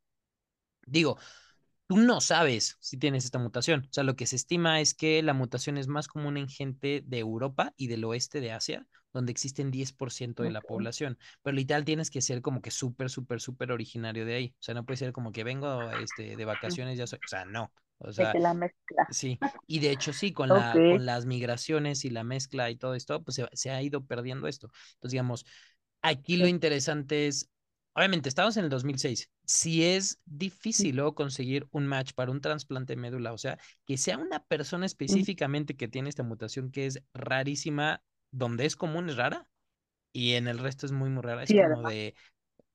[0.86, 1.18] digo,
[1.88, 3.86] tú no sabes si tienes esta mutación.
[3.90, 7.04] O sea, lo que se estima es que la mutación es más común en gente
[7.06, 11.18] de Europa y del oeste de Asia, donde existen 10% de la población.
[11.42, 14.56] Pero literal tienes que ser como que súper, súper, súper originario de ahí.
[14.60, 17.20] O sea, no puede ser como que vengo este, de vacaciones, ya soy.
[17.26, 17.72] O sea, no.
[18.00, 19.08] O sea, que la mezcla.
[19.10, 22.94] Sí, y de hecho sí, con la, con las migraciones y la mezcla y todo
[22.94, 24.70] esto, pues se, se ha ido perdiendo esto.
[24.96, 25.46] Entonces, digamos,
[26.02, 27.50] aquí lo interesante es,
[27.94, 29.32] obviamente, estamos en el 2006.
[29.46, 33.98] Si es difícil luego conseguir un match para un trasplante de médula, o sea, que
[33.98, 39.18] sea una persona específicamente que tiene esta mutación que es rarísima, donde es común es
[39.18, 39.50] rara
[40.14, 42.16] y en el resto es muy, muy rara, es sí, como de,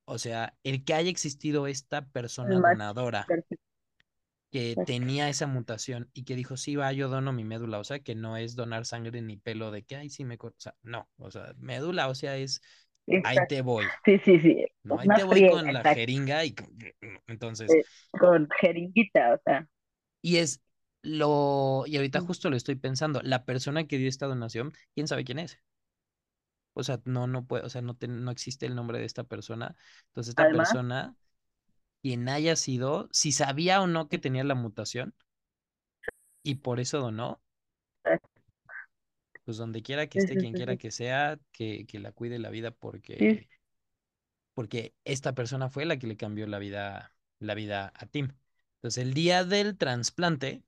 [0.05, 3.63] o sea, el que haya existido esta persona donadora perfecto.
[4.51, 8.13] que tenía esa mutación y que dijo, sí, va, yo dono mi médula ósea, que
[8.15, 10.37] no es donar sangre ni pelo de que, ay, sí me...
[10.39, 12.61] O sea, no, o sea, médula ósea es,
[13.23, 14.65] ahí te voy, Sí, sí, sí.
[14.83, 14.99] ¿no?
[14.99, 16.53] Ahí te voy friega, con la jeringa y
[17.27, 19.67] entonces, eh, Con jeringuita, o sea,
[20.21, 20.61] y es
[21.03, 25.25] lo, y ahorita justo lo estoy pensando, la persona que dio esta donación, ¿quién sabe
[25.25, 25.59] quién es?
[26.73, 29.23] O sea, no, no puede, o sea, no, te- no existe el nombre de esta
[29.23, 29.75] persona.
[30.07, 31.15] Entonces, esta además, persona,
[32.03, 35.15] quien haya sido, si sabía o no que tenía la mutación
[36.43, 37.41] y por eso donó,
[38.05, 38.19] eh,
[39.45, 42.71] pues donde quiera que esté, quien quiera que sea, que, que la cuide la vida
[42.71, 43.49] porque,
[44.53, 48.29] porque esta persona fue la que le cambió la vida, la vida a Tim.
[48.75, 50.63] Entonces, el día del trasplante,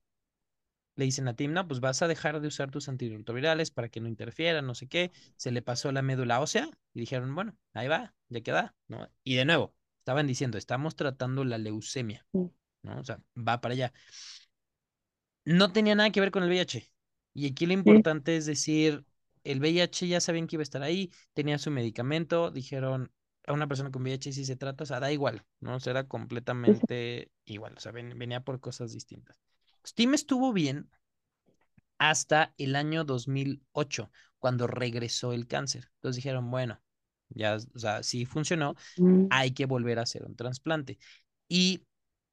[0.96, 4.00] le dicen a Tim, no, pues vas a dejar de usar tus antirretrovirales para que
[4.00, 5.12] no interfieran, no sé qué.
[5.36, 9.08] Se le pasó la médula ósea y dijeron, bueno, ahí va, ya queda, ¿no?
[9.24, 12.26] Y de nuevo, estaban diciendo, estamos tratando la leucemia,
[12.82, 13.00] ¿no?
[13.00, 13.92] O sea, va para allá.
[15.44, 16.90] no tenía nada que ver con el VIH.
[17.34, 19.04] Y aquí lo sí, importante es decir,
[19.44, 23.12] el VIH ya sabían que iba a estar ahí, tenía su medicamento, dijeron
[23.46, 25.76] a una persona con VIH si se trata, o sea, da igual, ¿no?
[25.76, 29.38] O sea, era completamente igual, o sea, ven- venía por cosas distintas.
[29.86, 30.90] Steam estuvo bien
[31.98, 35.90] hasta el año 2008, cuando regresó el cáncer.
[35.96, 36.80] Entonces dijeron, bueno,
[37.30, 40.98] ya, o sea, si funcionó, mm, hay que volver a hacer un trasplante.
[41.48, 41.84] Y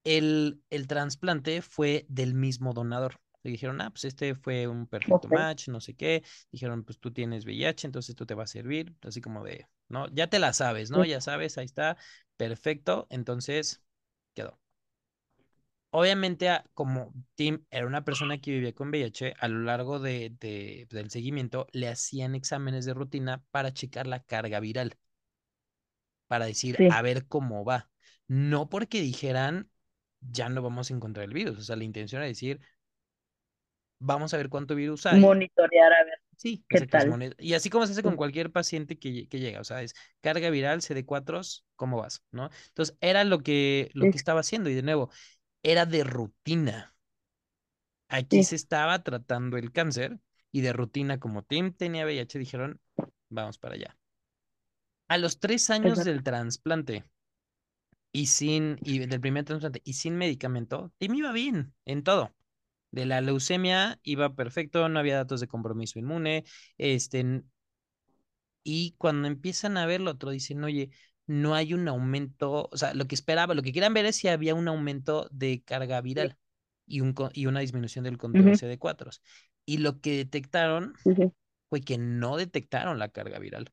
[0.03, 3.19] el, el trasplante fue del mismo donador.
[3.43, 6.23] Le dijeron, ah, pues este fue un perfecto match, no sé qué.
[6.51, 8.95] Dijeron, pues tú tienes VIH, entonces tú te va a servir.
[9.01, 10.07] Así como de, ¿no?
[10.09, 11.03] Ya te la sabes, ¿no?
[11.03, 11.97] sí, Ya sabes, ahí está,
[12.37, 13.07] perfecto.
[13.09, 13.83] Entonces,
[14.33, 14.59] quedó.
[15.93, 20.31] Obviamente, a- como Tim era una persona que vivía con VIH, a lo largo de,
[20.39, 24.97] de- del seguimiento le hacían exámenes de rutina para checar la carga viral,
[26.27, 27.89] para decir, sí, a ver cómo va.
[28.27, 29.69] No porque dijeran,
[30.21, 31.59] ya no vamos a encontrar el virus.
[31.59, 32.59] O sea, la intención era decir,
[33.99, 35.31] vamos a ver cuánto virus hay.
[35.31, 36.19] monitorear a ver.
[36.37, 37.19] Sí, ¿Qué tal?
[37.39, 39.93] Y así como se hace con cualquier paciente que, lle- que llega, o sea, es
[40.21, 41.41] carga viral, CD4,
[41.75, 42.23] ¿cómo vas?
[42.31, 42.49] ¿No?
[42.69, 45.09] Entonces, era lo que, lo sí, que estaba haciendo, y de nuevo,
[45.63, 46.93] era de rutina.
[48.09, 50.19] Aquí sí, se estaba tratando el cáncer,
[50.51, 52.79] y de rutina, como Tim tenía VIH, dijeron,
[53.29, 53.97] vamos para allá.
[55.07, 56.11] A los tres años exacto.
[56.11, 57.05] del trasplante
[58.11, 62.35] y sin, y del primer trasplante y sin medicamento, Tim iba bien en todo.
[62.91, 66.45] De la leucemia iba perfecto, no había datos de compromiso inmune,
[66.77, 67.43] este,
[68.63, 70.91] y cuando empiezan a ver lo otro, dicen, oye,
[71.27, 74.27] no hay un aumento, o sea, lo que esperaba, lo que querían ver es si
[74.27, 76.37] había un aumento de carga viral
[76.85, 79.11] y, un, y una disminución del conteo de ujú, CD4.
[79.65, 80.95] Y lo que detectaron
[81.69, 83.71] fue que no detectaron la carga viral.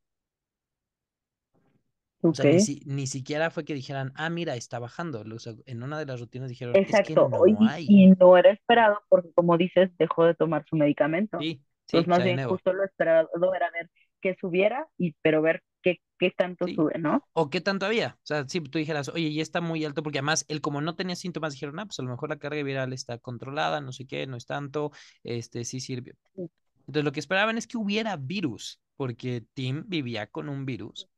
[2.33, 5.21] O sea, ni, si, ni siquiera fue que dijeran, ah, mira, está bajando.
[5.35, 7.97] O sea, en una de las rutinas dijeron, es que Exacto, no hay.
[7.97, 11.47] y no era esperado porque como dices, dejó de tomar su medicamento.
[11.47, 15.15] Sí, sí, o más de bien nuevo, justo lo esperado era ver que subiera y
[15.23, 16.75] pero ver qué, qué tanto sí.
[16.75, 17.25] sube, ¿no?
[17.33, 18.19] ¿O qué tanto había?
[18.23, 20.97] O sea, si tú dijeras, oye, ya está muy alto, porque además él como no
[20.97, 24.07] tenía síntomas, dijeron, ah, pues a lo mejor la carga viral está controlada, no sé
[24.07, 26.17] qué, no es tanto, este, sí sirve.
[26.35, 26.51] Sí,
[26.87, 31.09] Entonces lo que esperaban es que hubiera virus, porque Tim vivía con un virus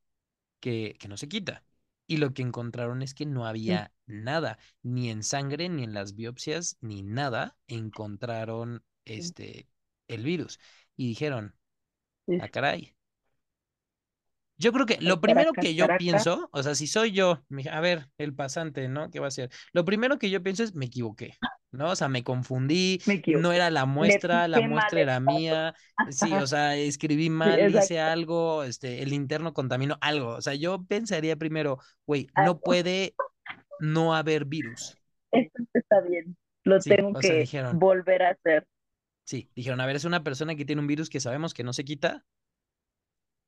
[0.61, 1.65] que, que no se quita.
[2.07, 5.95] Y lo que encontraron es que no sí, había nada, ni en sangre, ni en
[5.95, 8.85] las biopsias, ni nada, encontraron
[9.17, 9.69] sí, este,
[10.09, 10.61] el virus.
[10.97, 11.55] Y dijeron,
[12.27, 12.51] sí, ah, sí.
[12.51, 12.95] caray,
[14.59, 18.09] yo creo que lo primero que yo pienso, o sea, si soy yo, a ver,
[18.19, 19.11] el pasante, ¿no?
[19.11, 19.51] ¿Qué va a hacer?
[19.73, 21.37] Lo primero que yo pienso es, me equivoqué,
[21.73, 21.91] ¿no?
[21.91, 25.75] O sea, me confundí, me no era la muestra, la muestra era mía,
[26.11, 28.13] sí, o sea, escribí Sí, mal, hice exacto.
[28.13, 33.17] algo, este, el interno contaminó algo, o sea, yo pensaría primero, güey, no puede
[33.79, 34.99] no haber virus,
[35.31, 36.37] Esto está bien.
[36.65, 38.67] Lo sí, tengo sea, que dijeron, volver a hacer.
[39.25, 41.73] sí, dijeron, a ver, es una persona que tiene un virus que sabemos que no
[41.73, 42.25] se quita,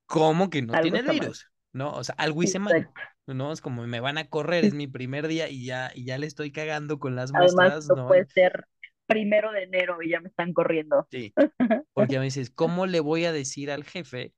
[0.06, 1.50] ¿cómo que no Algo tiene virus?
[1.72, 1.92] ¿No?
[1.94, 2.90] O sea, algo hice mal.
[3.26, 3.52] ¿No?
[3.52, 6.26] Es como me van a correr, es mi primer día y ya, y ya le
[6.26, 8.08] estoy cagando con las Además, muestras, no ¿no?
[8.08, 8.66] puede ser
[9.06, 11.08] primero de enero y ya me están corriendo.
[11.10, 11.32] sí,
[11.94, 14.34] porque me dices, ¿cómo le voy a decir al jefe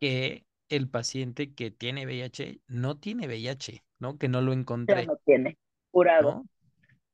[0.00, 4.18] que el paciente que tiene VIH no tiene VIH, ¿no?
[4.18, 5.58] Que no lo Ya encontré, no tiene.
[5.90, 6.32] Curado.
[6.36, 6.48] ¿no?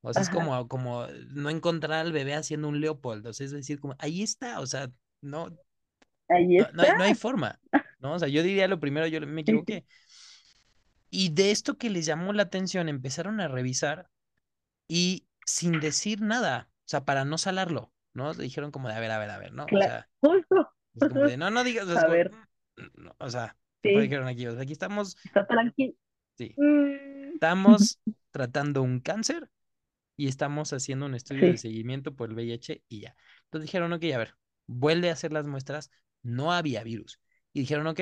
[0.03, 3.53] O sea, es como, como no encontrar al bebé haciendo un Leopold, o sea, es
[3.53, 5.51] decir, como, ahí está, o sea, no,
[6.31, 6.95] Ahí no, no hay, está.
[6.95, 7.61] no hay forma,
[7.99, 8.15] ¿no?
[8.15, 9.87] O sea, yo diría lo primero, yo me equivoqué.
[11.11, 14.11] Y de esto que les llamó la atención, empezaron a revisar
[14.89, 18.33] y sin decir nada, o sea, para no salarlo, ¿no?
[18.35, 19.71] Le dijeron como de, a ver, a ver, a ver, ¿no?
[19.75, 19.83] O Claro.
[19.83, 20.73] sea, Justo.
[20.95, 22.33] es como de, no, no digas, o sea, A como, ver,
[22.77, 24.11] "Mm, no", o sea, ¿qué fue que sí.
[24.11, 24.47] dijeron aquí?
[24.49, 25.95] O sea, aquí estamos, Está tranquilo.
[26.37, 27.41] sí, Mm.
[27.41, 29.51] estamos tratando un cáncer
[30.17, 33.17] y estamos haciendo un estudio de Sí, seguimiento por el VIH y ya.
[33.45, 35.91] Entonces dijeron, ok, a ver, vuelve a hacer las muestras,
[36.23, 37.21] no había virus.
[37.53, 38.01] Y dijeron, ok,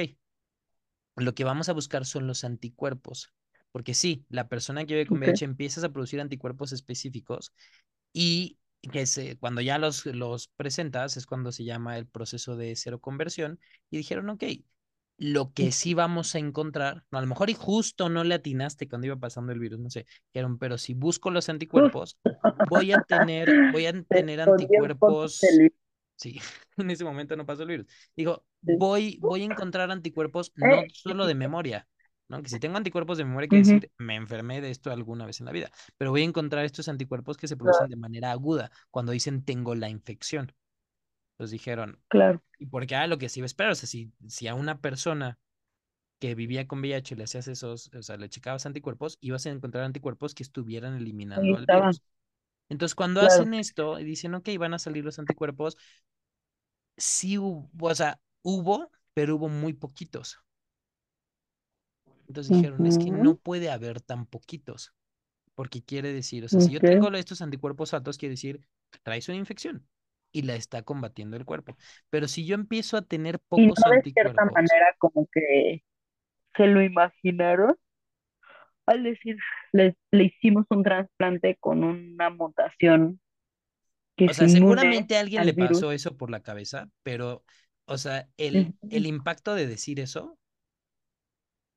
[1.17, 3.33] lo que vamos a buscar son los anticuerpos.
[3.73, 5.19] Porque sí, la persona que vive con.
[5.19, 7.53] VIH empiezas a producir anticuerpos específicos
[8.13, 8.59] y
[8.93, 13.01] que se, cuando ya los, los presentas es cuando se llama el proceso de cero
[13.01, 13.59] conversión
[13.91, 14.45] y dijeron, ok,
[15.19, 18.89] lo que sí vamos a encontrar, no, a lo mejor y justo no le atinaste
[18.89, 22.19] cuando iba pasando el virus, no sé, dijeron, pero si busco los anticuerpos,
[22.71, 25.41] voy a tener, voy a tener anticuerpos.
[26.19, 26.41] Sí,
[26.79, 27.87] en ese momento no pasó el virus.
[28.17, 28.75] Digo, Sí.
[28.79, 31.89] voy, voy a encontrar anticuerpos no Eh, solo de memoria,
[32.29, 32.43] ¿no?
[32.43, 35.47] Que si tengo anticuerpos de memoria, quiere decir, me enfermé de esto alguna vez en
[35.47, 38.71] la vida pero voy a encontrar estos anticuerpos que se producen Claro, de manera aguda
[38.91, 40.55] cuando dicen tengo la infección.
[41.33, 42.43] Entonces dijeron, claro.
[42.59, 42.97] ¿y por qué?
[42.97, 45.39] Ah, lo que se iba a esperar, o sea, si, si a una persona
[46.21, 49.85] que vivía con VIH le hacías esos, o sea, le checabas anticuerpos, ibas a encontrar
[49.85, 52.03] anticuerpos que estuvieran eliminando al virus.
[52.69, 53.23] Entonces, cuando Claro.
[53.23, 55.77] hacen esto y dicen, ok, van a salir los anticuerpos,
[56.97, 60.39] sí hubo, o sea, hubo, pero hubo muy poquitos.
[62.29, 64.93] Entonces dijeron, es que no puede haber tan poquitos.
[65.57, 68.61] porque quiere decir, o sea, si yo tengo estos anticuerpos altos, quiere decir,
[69.05, 69.87] traes una infección
[70.33, 71.79] y la está combatiendo el cuerpo.
[72.11, 75.83] Pero si yo empiezo a tener Y no pocos de cierta anticuerpos, manera como que
[76.57, 77.77] se lo imaginaron
[78.89, 79.37] al decir,
[79.73, 83.21] le, le hicimos un trasplante con una mutación
[84.17, 85.85] que o sea, seguramente a alguien al le virus.
[85.85, 87.45] pasó eso por la cabeza, pero,
[87.87, 90.39] o sea, el, el impacto de decir eso,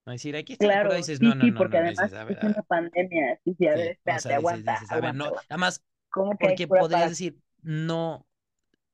[0.05, 2.13] no decir, aquí está Claro, dices, no, sí, no, sí, no, porque no, además dices,
[2.13, 3.39] a ver, es una pandemia.
[3.43, 6.57] Sí, sí, a ver, o sea, aguanta, dices, a ver, aguanta, no, además, ¿Cómo que
[6.57, 7.11] porque podrías para...?
[7.11, 8.27] decir, no,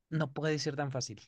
[0.10, 1.22] no puede ser tan fácil.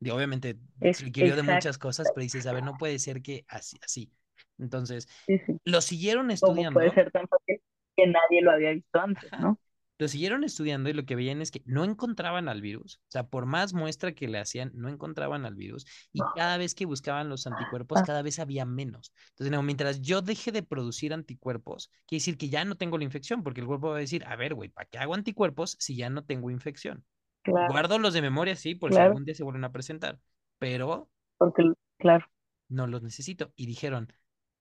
[0.00, 0.58] Y obviamente
[0.98, 4.12] requirió de muchas cosas, pero dices, a ver, no puede ser que así, así.
[4.58, 5.58] Entonces, sí, sí.
[5.64, 7.60] lo siguieron ¿Cómo puede estudiando, ser tan fácil
[7.96, 9.58] que nadie lo había visto antes, ¿no?
[10.00, 13.26] Lo siguieron estudiando y lo que veían es que no encontraban al virus, o sea,
[13.26, 17.28] por más muestra que le hacían, no encontraban al virus y cada vez que buscaban
[17.28, 18.04] los anticuerpos, Ah.
[18.06, 19.12] cada vez había menos.
[19.30, 23.02] Entonces, no, mientras yo deje de producir anticuerpos, quiere decir que ya no tengo la
[23.04, 25.96] infección, porque el cuerpo va a decir, a ver, güey, ¿para qué hago anticuerpos si
[25.96, 27.04] ya no tengo infección?
[27.42, 30.20] Claro, Guardo los de memoria, sí, por si algún día se vuelven a presentar,
[30.58, 32.24] pero porque, claro,
[32.68, 33.52] no los necesito.
[33.56, 34.12] Y dijeron,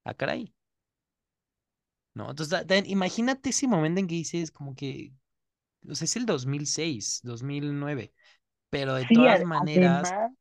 [0.07, 0.53] ah, caray.
[2.13, 2.29] ¿No?
[2.29, 5.13] Entonces, imagínate ese momento en que dices, como que,
[5.87, 8.11] o sea, es el 2006, 2009,
[8.69, 10.31] pero de sí, todas maneras además,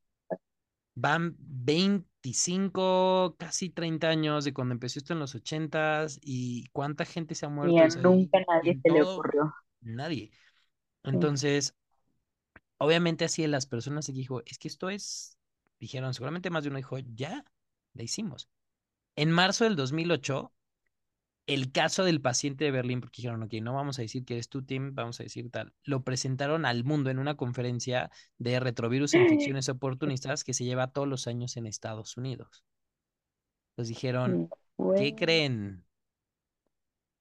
[0.94, 7.34] van 25, casi 30 años de cuando empezó esto en los 80s y cuánta gente
[7.34, 9.54] se ha y muerto, a o sea, y, nunca nadie se le ocurrió.
[9.82, 10.30] nadie.
[11.04, 11.10] Sí.
[11.10, 11.76] Entonces,
[12.78, 15.38] obviamente así las personas que dijo, es que esto es,
[15.78, 17.44] dijeron, seguramente más de uno dijo, ya,
[17.92, 18.48] la hicimos.
[19.16, 20.52] En marzo del 2008,
[21.46, 24.48] el caso del paciente de Berlín, porque dijeron, ok, no vamos a decir que eres
[24.48, 29.14] tu team, vamos a decir tal, lo presentaron al mundo en una conferencia de retrovirus
[29.14, 32.64] e infecciones oportunistas que se lleva todos los años en Estados Unidos.
[33.72, 34.50] Entonces dijeron,
[34.96, 35.84] ¿qué creen?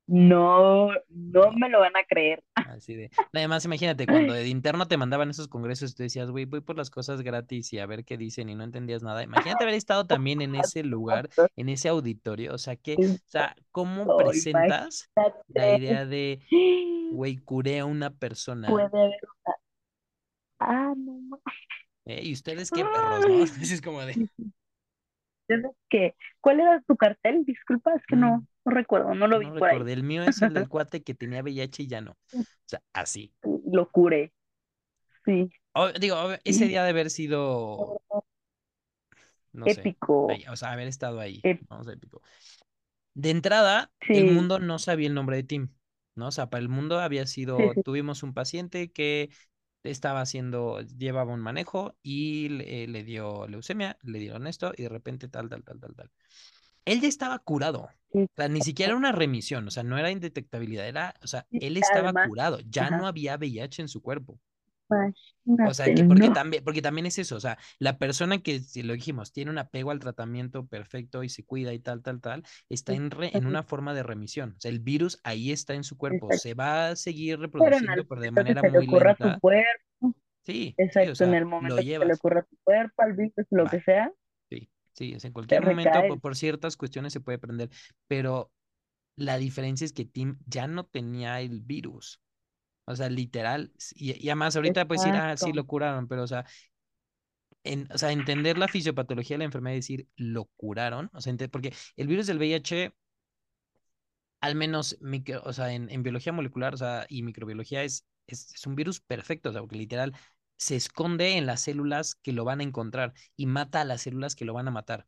[0.08, 1.52] No No.
[1.54, 2.44] me lo van a creer.
[2.76, 3.10] Así de.
[3.34, 6.90] Además, imagínate, cuando de interno te mandaban esos congresos, tú decías, güey, voy por las
[6.90, 9.24] cosas gratis y a ver qué dicen y no entendías nada.
[9.24, 12.54] Imagínate haber estado también en ese lugar, en ese auditorio.
[12.54, 15.10] O sea, que, o sea, ¿cómo Oh, presentas
[15.48, 16.40] la idea de,
[17.12, 18.68] güey, curé a una persona?
[18.70, 19.12] Puede haber
[19.46, 19.56] una.
[20.60, 21.42] Ah, no
[22.06, 23.44] eh, y ustedes qué perros, ¿no?
[23.62, 24.30] Es como de.
[26.42, 27.46] ¿Cuál era tu cartel?
[27.46, 29.78] Disculpa, es que no, Mm, no recuerdo, no lo vi no por ahí.
[29.78, 29.94] recordé.
[29.94, 32.12] El mío es el del cuate que tenía VIH y ya no.
[32.12, 32.18] O
[32.66, 33.34] sea, así.
[33.66, 34.34] Lo curé.
[35.26, 35.50] Sí.
[35.74, 38.02] O- digo, ese día de haber sido,
[39.54, 40.28] no sé, Épico.
[40.28, 41.42] ahí, o sea, haber estado ahí,
[41.84, 42.22] sea, épico.
[43.14, 45.70] De entrada, el mundo no sabía el nombre de Tim,
[46.16, 46.28] ¿no?
[46.28, 47.82] O sea, para el mundo había sido, Sí, sí.
[47.84, 49.30] tuvimos un paciente que
[49.84, 54.90] estaba haciendo, llevaba un manejo y le, le dio leucemia, le dieron esto y de
[54.90, 56.12] repente tal, tal, tal, tal, tal.
[56.86, 57.90] Él ya estaba curado.
[58.34, 61.48] O sea, ni siquiera era una remisión, o sea, no era indetectabilidad, era, o sea,
[61.60, 62.92] él estaba además, curado, ya ajá.
[62.92, 64.40] no había VIH en su cuerpo.
[64.90, 65.24] Imagínate,
[65.68, 66.30] O sea, que porque no.
[66.30, 69.58] también, porque también es eso, o sea, la persona que, si lo dijimos, tiene un
[69.58, 73.48] apego al tratamiento perfecto y se cuida y tal, tal, tal, está en, re- en
[73.48, 74.54] una forma de remisión.
[74.58, 76.34] O sea, el virus ahí está en su cuerpo, Exacto.
[76.34, 79.34] se va a seguir reproduciendo, pero de que manera se le muy ocurra a tu
[79.34, 79.40] lenta.
[79.40, 83.14] cuerpo, Sí, sí, exacto, en el momento que se le ocurra a tu cuerpo, al
[83.14, 83.70] virus, lo Va.
[83.70, 84.12] que sea,
[84.96, 87.70] Sí, o sea, en te cualquier momento, por, por ciertas cuestiones se puede prender,
[88.08, 88.52] pero
[89.18, 92.22] la diferencia es que Tim ya no tenía el virus.
[92.86, 95.54] O sea, literal, y, y además ahorita puedes decir, ah, sí, Exacto.
[95.54, 96.46] lo curaron, pero o sea,
[97.64, 101.34] en, o sea, entender la fisiopatología de la enfermedad y decir, lo curaron, o sea,
[101.52, 102.94] porque el virus del VIH,
[104.42, 108.54] al menos, micro- o sea, en, en biología molecular, o sea, y microbiología es, es,
[108.54, 110.14] es un virus perfecto, o sea, porque literal
[110.58, 114.36] se esconde en las células que lo van a encontrar y mata a las células
[114.36, 115.08] que lo van a matar.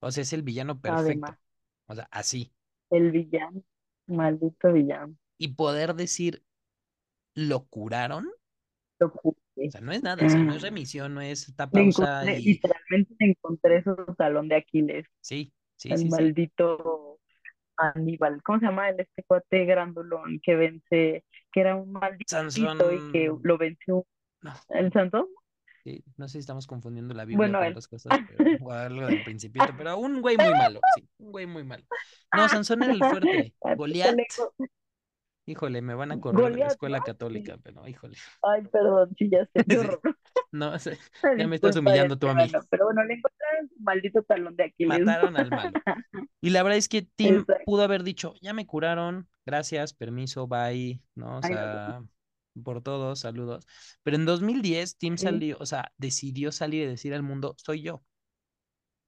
[0.00, 1.32] O sea, es el villano perfecto.
[1.32, 1.38] Además,
[1.86, 2.54] O sea, así.
[2.90, 3.62] el villano,
[4.08, 5.14] maldito villano.
[5.38, 6.44] Y poder decir,
[7.34, 8.28] lo curaron,
[8.98, 9.70] Lo o curé.
[9.70, 13.82] sea, no es nada, o sea, no es remisión, no es encontré, y literalmente encontré
[13.82, 17.20] su talón de Aquiles, sí, sí, el sí, maldito
[17.78, 18.42] Aníbal.
[18.44, 22.24] ¿Cómo se llama el este cuate grandulón que vence, que era un maldito
[22.84, 24.06] y que Sansón, lo venció
[24.46, 25.28] no, el santo?
[25.86, 29.06] sí, no sé si estamos confundiendo la Biblia Bueno, con otras cosas, pero, o algo
[29.06, 31.84] del principito, pero un güey muy malo, sí, un güey muy malo.
[32.34, 33.54] No, Sansón era el fuerte.
[33.76, 34.16] Goliat,
[35.46, 38.16] híjole, me van a correr de la escuela católica, pero híjole.
[38.42, 39.64] Ay, perdón, sí, ya sé,
[40.78, 40.90] Sí.
[41.22, 42.50] No, ya me estás humillando tú a mí.
[42.70, 45.00] Pero bueno, le encontraron su maldito talón de Aquiles.
[45.00, 45.72] Mataron al malo.
[46.40, 47.64] Y la verdad es que Tim Exacto.
[47.66, 51.38] pudo haber dicho, ya me curaron, gracias, permiso, bye, ¿no?
[51.38, 52.08] O Ay, no.
[52.62, 53.66] Por todos, saludos.
[54.02, 55.24] Pero en 2010 Tim Sí.
[55.24, 58.02] salió, o sea, decidió salir y decir al mundo, soy yo.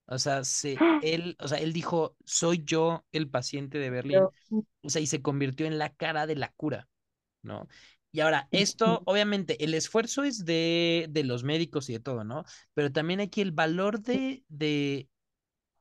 [0.07, 4.19] O sea, se, él, o sea, él dijo, soy yo el paciente de Berlín.
[4.21, 4.33] Yo-
[4.83, 6.89] O sea, y se convirtió en la cara de la cura,
[7.43, 7.69] ¿no?
[8.11, 12.45] Y ahora, esto, obviamente, el esfuerzo es de, de los médicos y de todo, ¿no?
[12.75, 15.09] Pero también aquí el valor de, de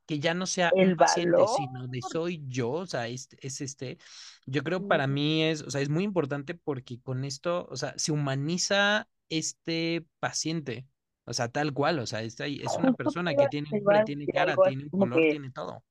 [0.07, 1.49] que ya no sea El paciente, valor.
[1.49, 3.99] sino de soy yo, o sea, es, es este,
[4.45, 7.93] yo creo para mí es, o sea, es muy importante porque con esto, o sea,
[7.97, 10.87] se humaniza este paciente,
[11.25, 14.59] o sea, tal cual, o sea, es, es una persona que tiene nombre, tiene cara,
[14.61, 15.83] tiene un color, que- tiene todo.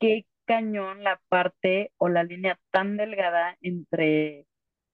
[0.00, 4.46] qué cañón la parte o la línea tan delgada entre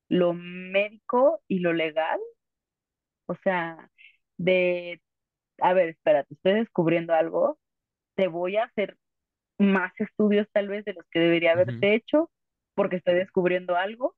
[0.08, 2.20] lo médico y lo legal.
[3.26, 3.90] O sea,
[4.36, 5.00] de,
[5.60, 7.58] a ver, espérate, estoy descubriendo algo,
[8.14, 8.96] te voy a hacer
[9.58, 12.30] más estudios tal vez de los que debería haberte hecho
[12.74, 14.16] porque estoy descubriendo algo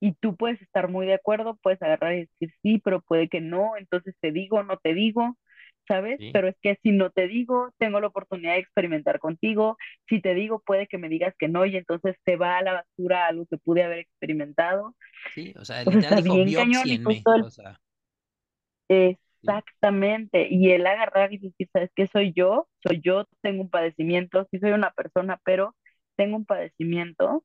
[0.00, 3.40] y tú puedes estar muy de acuerdo, puedes agarrar y decir sí, pero puede que
[3.40, 5.36] no, entonces te digo, no te digo,
[5.88, 6.20] ¿sabes?
[6.20, 9.76] Sí, Pero es que si no te digo, tengo la oportunidad de experimentar contigo,
[10.08, 12.72] si te digo, puede que me digas que no y entonces te va a la
[12.74, 14.94] basura algo que pude haber experimentado.
[15.34, 17.00] sí, o sea, O sea, literal está dijo bien cañón el,
[17.40, 17.80] o sea,
[18.88, 22.68] sí, exactamente, y el agarrar y decir, ¿sabes qué soy yo?
[22.82, 25.74] Soy yo, tengo un padecimiento, sí soy una persona, pero
[26.16, 27.44] tengo un padecimiento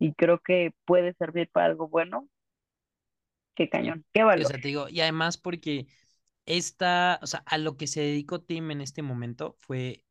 [0.00, 2.28] y creo que puede servir para algo bueno.
[3.54, 4.46] Qué cañón, qué Sí, o valor.
[4.46, 5.86] sea, te digo, y además porque
[6.46, 10.04] esta, o sea, a lo que se dedicó Tim en este momento fue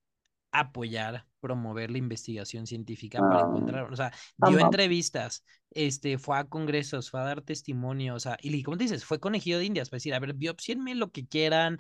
[0.54, 6.46] apoyar, promover la investigación científica para Ah, encontrar, o sea, dio entrevistas, este, fue a
[6.46, 9.98] congresos, fue a dar testimonio, o sea, y como dices, fue conejillo de Indias para
[9.98, 11.80] decir, a ver, biopsienme lo que quieran,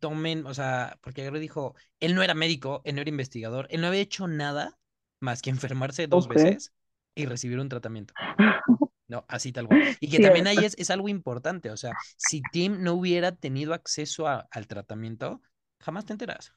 [0.00, 3.80] tomen, o sea, porque y dijo, él no era médico, él no era investigador, él
[3.80, 4.78] no había hecho nada
[5.20, 6.72] más que enfermarse dos veces
[7.14, 8.14] y recibir un tratamiento.
[9.08, 9.80] No, así tal cual.
[10.00, 13.72] Y que también ahí es, es algo importante, o sea, si Tim no hubiera tenido
[13.74, 15.40] acceso a- al tratamiento,
[15.80, 16.52] jamás te enteras,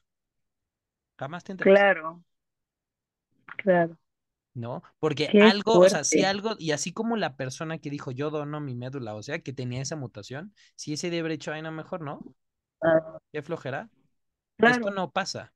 [1.18, 1.86] jamás te enteras.
[1.86, 2.22] Claro,
[3.56, 3.96] claro.
[4.54, 4.82] ¿no?
[4.98, 8.30] Porque Qué algo, o sea, si algo, y así como la persona que dijo yo
[8.30, 11.62] dono mi médula, o sea, que tenía esa mutación, si ese de haber hecho, ay,
[11.62, 12.20] no, mejor no,
[12.82, 13.88] Ah, qué flojera,
[14.58, 15.52] esto no pasa.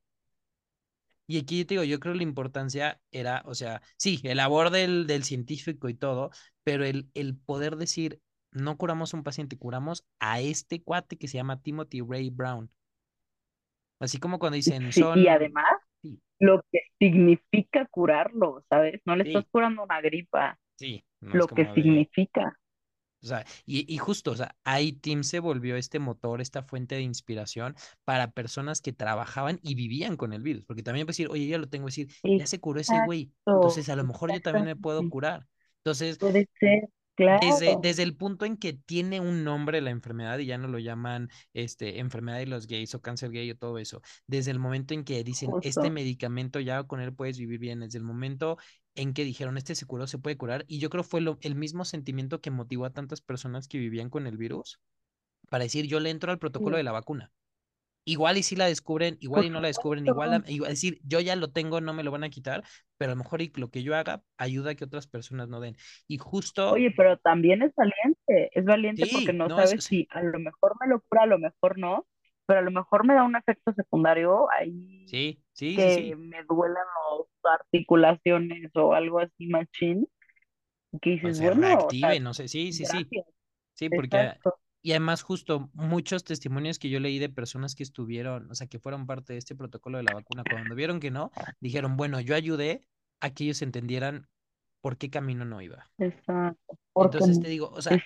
[1.29, 4.69] Y aquí yo te digo, yo creo la importancia era, o sea, sí, el labor
[4.69, 6.31] del, del científico y todo,
[6.63, 8.21] pero el, el poder decir,
[8.51, 12.71] no curamos a un paciente, curamos a este cuate que se llama Timothy Ray Brown.
[13.99, 15.65] Así como cuando dicen, Sí, y son, además
[16.39, 19.01] lo que significa curarlo, ¿sabes?
[19.05, 22.57] No le estás curando una gripa, sí, no lo que de, significa.
[23.23, 26.95] O sea, y, y justo, o sea, ahí Team se volvió este motor, esta fuente
[26.95, 27.75] de inspiración
[28.05, 30.65] para personas que trabajaban y vivían con el virus.
[30.65, 33.89] Porque también puedes decir, oye, ya lo tengo, decir, ya se curó ese güey, entonces
[33.89, 35.47] a lo mejor yo también me puedo curar.
[35.79, 40.45] Entonces, Puede ser, claro, desde el punto en que tiene un nombre la enfermedad y
[40.45, 44.01] ya no lo llaman este, enfermedad de los gays o cáncer gay o todo eso,
[44.27, 47.97] desde el momento en que dicen este medicamento ya con él puedes vivir bien, desde
[47.97, 48.57] el momento
[48.95, 51.55] en que dijeron este se curó, se puede curar, y yo creo fue lo, el
[51.55, 54.79] mismo sentimiento que motivó a tantas personas que vivían con el virus
[55.49, 57.31] para decir yo le entro al protocolo Sí, de la vacuna.
[58.07, 61.19] Igual y si la descubren, igual y no la descubren, igual, a- igual decir yo
[61.19, 62.63] ya lo tengo, no me lo van a quitar,
[62.97, 65.59] pero a lo mejor y lo que yo haga ayuda a que otras personas no
[65.59, 65.77] den.
[66.07, 70.07] Y justo Oye, pero también es valiente, es valiente porque Sí, no es, sabes si
[70.11, 72.05] a lo mejor me lo cura, a lo mejor no,
[72.45, 76.17] pero a lo mejor me da un efecto secundario ahí sí, sí, sí, que sí.
[76.17, 76.83] me duelan
[77.43, 80.07] las articulaciones o algo así machín,
[81.01, 83.13] que O dices, se bueno, o sea, reactive, no sé, sí, sí, sí,
[83.75, 84.59] sí, porque, exacto.
[84.87, 88.79] Y además justo muchos testimonios que yo leí de personas que estuvieron, o sea, que
[88.79, 91.29] fueron parte de este protocolo de la vacuna, cuando vieron que no,
[91.59, 92.87] dijeron, bueno, yo ayudé
[93.19, 94.29] a que ellos entendieran
[94.79, 95.91] por qué camino no iba.
[95.97, 98.01] Exacto, Entonces te digo, o sea,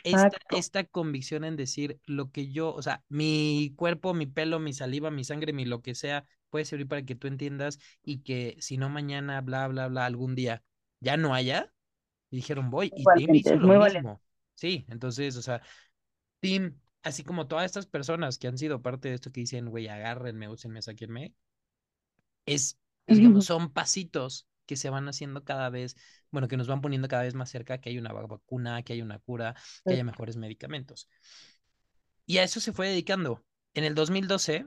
[0.50, 5.12] esta, convicción en decir lo que yo, o sea, mi cuerpo, mi pelo, mi saliva,
[5.12, 8.78] mi sangre, mi lo que sea, puede servir para que tú entiendas y que si
[8.78, 10.64] no mañana, bla, bla, bla, algún día
[11.00, 11.72] ya no haya,
[12.32, 14.10] y dijeron voy, y Tim hizo lo muy valiente.
[14.10, 14.22] mismo.
[14.56, 15.62] Sí, entonces, o sea,
[16.42, 19.88] Tim, así como todas estas personas que han sido parte de esto que dicen, güey,
[19.88, 21.34] agárrenme, úsenme, sáquenme,
[22.46, 22.78] es,
[23.08, 25.96] digamos, son pasitos que se van haciendo cada vez,
[26.32, 29.02] bueno, que nos van poniendo cada vez más cerca que hay una vacuna, que hay
[29.02, 31.08] una cura, que haya mejores medicamentos.
[32.26, 33.44] Y a eso se fue dedicando.
[33.74, 34.66] En el 2012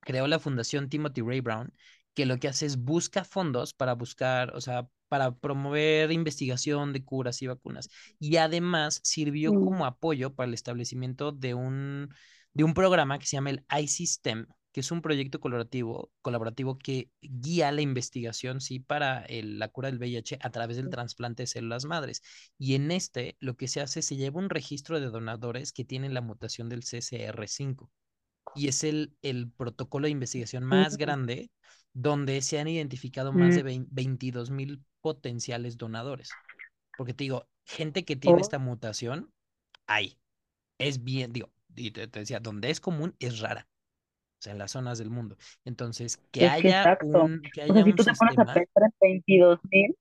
[0.00, 1.72] creó la fundación Timothy Ray Brown,
[2.14, 7.04] que lo que hace es busca fondos para buscar, o sea, para promover investigación de
[7.04, 7.88] curas y vacunas.
[8.18, 12.12] Y además sirvió como apoyo para el establecimiento de un,
[12.52, 17.10] de un programa que se llama el iSystem, que es un proyecto colaborativo, colaborativo que
[17.22, 21.46] guía la investigación, sí, para el, la cura del VIH a través del trasplante de
[21.46, 22.20] células madres.
[22.58, 26.12] Y en este, lo que se hace, se lleva un registro de donadores que tienen
[26.12, 27.88] la mutación del CCR5
[28.54, 31.50] y es el, el protocolo de investigación más grande
[31.92, 36.38] donde se han identificado más de 22 mil potenciales donadores.
[36.96, 39.32] Porque te digo, gente que tiene esta mutación,
[39.86, 40.18] hay.
[40.78, 43.68] Es bien, digo, y te, te decía, donde es común es rara,
[44.40, 45.36] o sea, en las zonas del mundo.
[45.64, 46.98] Entonces, que Es haya exacto.
[47.00, 49.60] un, que O sea, haya si un tú te pones a sistema, pensar en veintidós
[49.70, 49.96] mil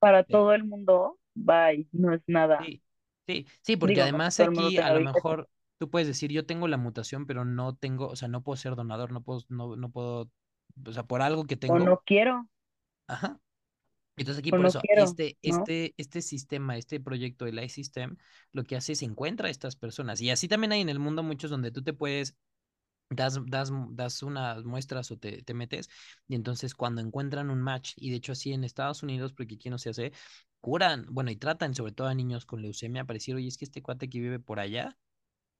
[0.00, 2.66] para todo el mundo, bye, no es nada.
[2.66, 2.82] sí,
[3.26, 5.48] sí, sí, porque Digo, además aquí a lo mejor
[5.78, 8.76] tú puedes decir, yo tengo la mutación, pero no tengo, o sea, no puedo ser
[8.76, 10.30] donador, no puedo, no, no puedo,
[10.84, 12.48] o sea, por algo que o tengo, no quiero,
[13.08, 13.38] Ajá.
[14.16, 15.58] Entonces aquí o por no eso, quiero, este, ¿no?
[15.58, 18.16] este, este sistema, este proyecto del iSystem,
[18.52, 20.20] lo que hace es encuentra a estas personas.
[20.22, 22.34] Y así también hay en el mundo muchos donde tú te puedes,
[23.10, 25.90] das, das, das unas muestras o te, te metes,
[26.28, 29.68] y entonces cuando encuentran un match, y de hecho así en Estados Unidos, porque aquí
[29.68, 30.12] no se hace,
[30.60, 33.66] curan, bueno, y tratan sobre todo a niños con leucemia para decir, oye, es que
[33.66, 34.96] este cuate que vive por allá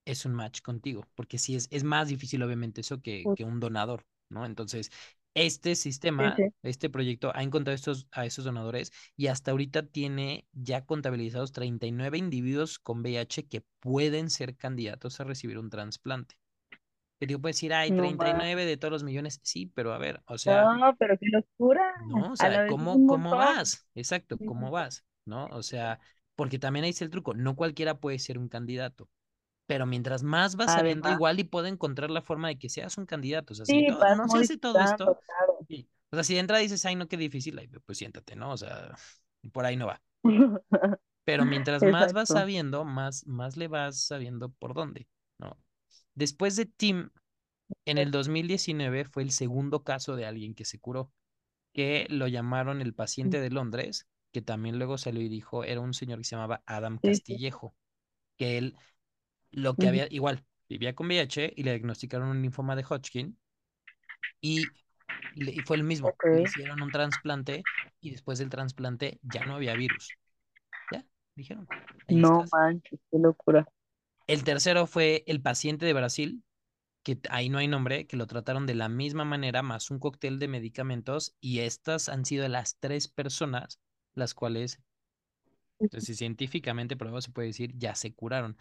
[0.06, 3.60] es un match contigo, porque sí es, es más difícil obviamente eso que, que un
[3.60, 4.46] donador, ¿no?
[4.46, 4.90] Entonces,
[5.34, 10.86] este sistema, este proyecto ha encontrado estos, a esos donadores y hasta ahorita tiene ya
[10.86, 16.36] contabilizados 39 individuos con VIH que pueden ser candidatos a recibir un trasplante.
[17.20, 18.16] Que digo, puedes decir, hay No más.
[18.16, 19.40] 39 de todos los millones.
[19.42, 21.82] Sí, pero a ver, o sea, No, pero qué locura.
[21.98, 23.86] no, o sea, ¿cómo, cómo vas?
[23.94, 25.04] Exacto, ¿cómo vas?
[25.24, 25.46] ¿No?
[25.46, 26.00] O sea,
[26.34, 29.08] porque también ahí está el truco, no cualquiera puede ser un candidato,
[29.66, 33.06] pero mientras más vas sabiendo, igual y puedo encontrar la forma de que seas un
[33.06, 34.26] candidato, o sea, si sí, no, vas no
[34.58, 35.58] todo esto, claro.
[35.68, 35.88] sí.
[36.10, 38.52] O sea, si de entrada dices, ay, no, qué difícil, ay, pues siéntate, ¿no?
[38.52, 38.94] O sea,
[39.52, 40.00] por ahí no va.
[41.24, 45.08] Pero mientras más vas sabiendo, más, más le vas sabiendo por dónde,
[45.38, 45.58] ¿no?
[46.14, 47.10] Después de Tim,
[47.84, 51.10] en el 2019 fue el segundo caso de alguien que se curó
[51.76, 55.92] que lo llamaron el paciente de Londres, que también luego salió y dijo, era un
[55.92, 56.98] señor que se llamaba Adam.
[56.98, 57.74] Castillejo,
[58.38, 58.76] que él
[59.56, 63.38] lo que había, igual, vivía con VIH y le diagnosticaron un linfoma de Hodgkin
[64.40, 64.74] y,
[65.34, 67.68] le- y fue el mismo, le hicieron un trasplante
[68.00, 70.16] y después del trasplante ya no había virus,
[70.90, 71.70] ya, dijeron,
[72.08, 72.50] No estás.
[72.50, 73.64] manches, qué locura.
[74.28, 76.44] El tercero fue el paciente de Brasil,
[77.04, 80.38] que ahí no hay nombre, que lo trataron de la misma manera, más un cóctel
[80.40, 83.80] de medicamentos, y estas han sido las tres personas
[84.14, 84.80] las cuales
[85.90, 88.56] Entonces, científicamente probado se puede decir, ya se curaron.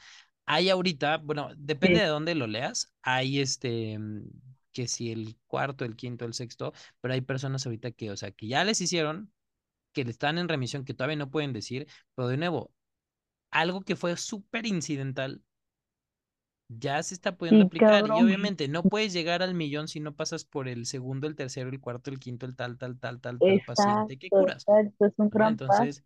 [0.45, 4.23] Hay ahorita, bueno, depende Sí, de dónde lo leas, hay este, mm,
[4.71, 8.31] que si el cuarto, el quinto, el sexto, pero hay personas ahorita que, o sea,
[8.31, 9.33] que ya les hicieron,
[9.93, 12.73] que están en remisión, que todavía no pueden decir, pero de nuevo,
[13.51, 15.43] algo que fue súper incidental,
[16.67, 18.21] ya se está pudiendo sí, aplicar y cabrón.
[18.21, 21.79] obviamente no puedes llegar al millón si no pasas por el segundo, el tercero, el
[21.79, 25.13] cuarto, el quinto, el tal, tal, tal, tal, tal paciente que Exacto, curas, exacto, es
[25.17, 25.93] un gran paso.
[25.93, 26.05] Entonces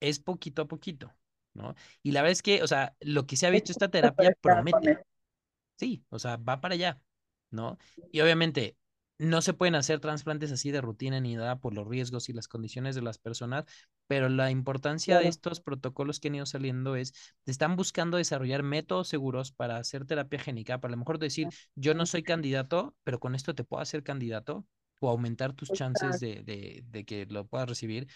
[0.00, 1.14] es poquito a poquito,
[1.54, 1.74] ¿no?
[2.02, 5.00] Y la verdad es que, o sea, lo que se ha visto, esta terapia promete,
[5.76, 7.00] sí, o sea, va para allá,
[7.50, 7.78] ¿no?
[8.12, 8.76] Y obviamente
[9.18, 12.46] no se pueden hacer trasplantes así de rutina ni nada por los riesgos y las
[12.46, 13.64] condiciones de las personas,
[14.06, 17.12] pero la importancia de estos protocolos que han ido saliendo es,
[17.44, 21.94] están buscando desarrollar métodos seguros para hacer terapia génica, para a lo mejor decir, yo
[21.94, 24.64] no soy candidato, pero con esto te puedo hacer candidato
[25.00, 28.08] o aumentar tus chances de, de, de que lo puedas recibir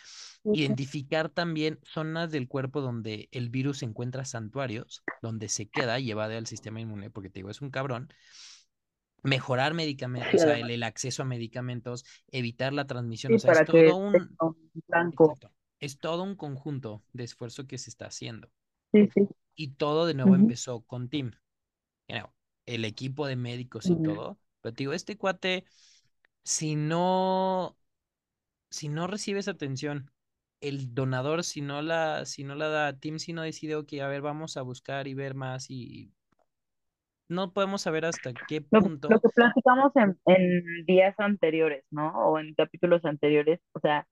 [0.45, 6.37] identificar también zonas del cuerpo donde el virus encuentra santuarios, donde se queda y evade
[6.37, 8.09] al sistema inmune, porque te digo, es un cabrón.
[9.25, 13.65] Mejorar medicamentos, o sea, el, acceso a medicamentos, evitar la transmisión, o Sí, sea, es
[13.65, 14.57] todo un, un
[14.89, 15.31] blanco.
[15.31, 18.51] exacto, es todo un conjunto de esfuerzo que se está haciendo.
[18.93, 19.29] Sí, sí.
[19.55, 21.31] Y todo de nuevo empezó con Tim,
[22.09, 22.31] you know,
[22.67, 24.39] el equipo de médicos y todo.
[24.61, 25.65] Pero te digo, este cuate,
[26.45, 27.77] si no
[28.71, 30.11] si no recibes atención,
[30.61, 34.09] el donador, si no la, si no la da, Tim, si no decide, ok, a
[34.09, 36.13] ver, vamos a buscar y ver más y
[37.29, 39.09] no podemos saber hasta qué Lo, lo punto.
[39.21, 42.11] que platicamos en, en días anteriores, ¿no?
[42.31, 44.07] O en capítulos anteriores, o sea,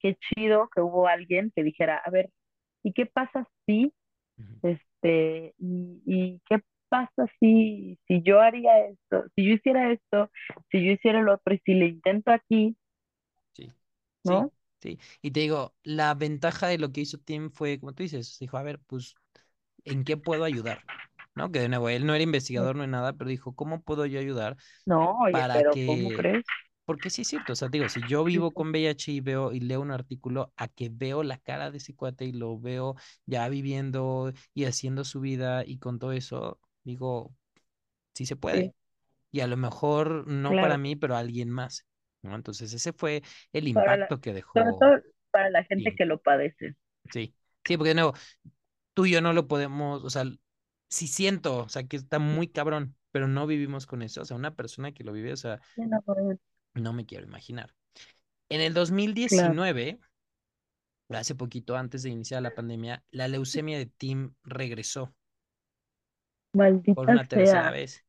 [0.00, 2.30] qué chido que hubo alguien que dijera, a ver,
[2.82, 3.92] ¿y qué pasa si,
[4.62, 6.58] este, y, y qué
[6.90, 10.30] pasa si, si yo haría esto, si yo hiciera esto,
[10.72, 12.76] si yo hiciera lo otro, y si le intento aquí,
[13.52, 13.72] Sí,
[14.24, 14.52] ¿no?
[14.80, 14.98] sí.
[15.22, 18.56] Y te digo, la ventaja de lo que hizo Tim fue, como tú dices, dijo,
[18.58, 19.14] a ver, pues,
[19.84, 20.84] ¿en qué puedo ayudar?
[21.34, 21.52] ¿No?
[21.52, 24.20] Que de nuevo, él no era investigador, no era nada, pero dijo, ¿cómo puedo yo
[24.20, 26.44] ayudar No, oye, para pero ¿cómo que crees?
[26.86, 29.60] Porque sí es cierto, o sea, digo, si yo vivo con VIH y veo y
[29.60, 33.48] leo un artículo, a que veo la cara de ese cuate y lo veo ya
[33.48, 37.34] viviendo y haciendo su vida y con todo eso, digo,
[38.14, 38.74] sí se sí, puede.
[39.32, 40.78] Y a lo mejor no para claro.
[40.78, 41.86] mí, pero a alguien más,
[42.22, 42.34] ¿no?
[42.34, 43.22] Entonces ese fue
[43.52, 45.00] el la, impacto que sobre dejó todo
[45.30, 46.76] para la gente que lo padece.
[47.12, 48.14] Sí, sí, porque de nuevo,
[48.94, 50.24] tú y yo no lo podemos, o sea,
[50.88, 54.22] sí siento, o sea, que está muy cabrón, pero no vivimos con eso.
[54.22, 55.60] O sea, una persona que lo vive, o sea,
[56.74, 57.74] no, me quiero imaginar.
[58.48, 60.00] En el Claro, 2019
[61.18, 65.14] hace poquito antes de iniciar la pandemia, la leucemia de Tim regresó
[66.94, 67.72] por maldita una tercera sea.
[67.72, 68.04] vez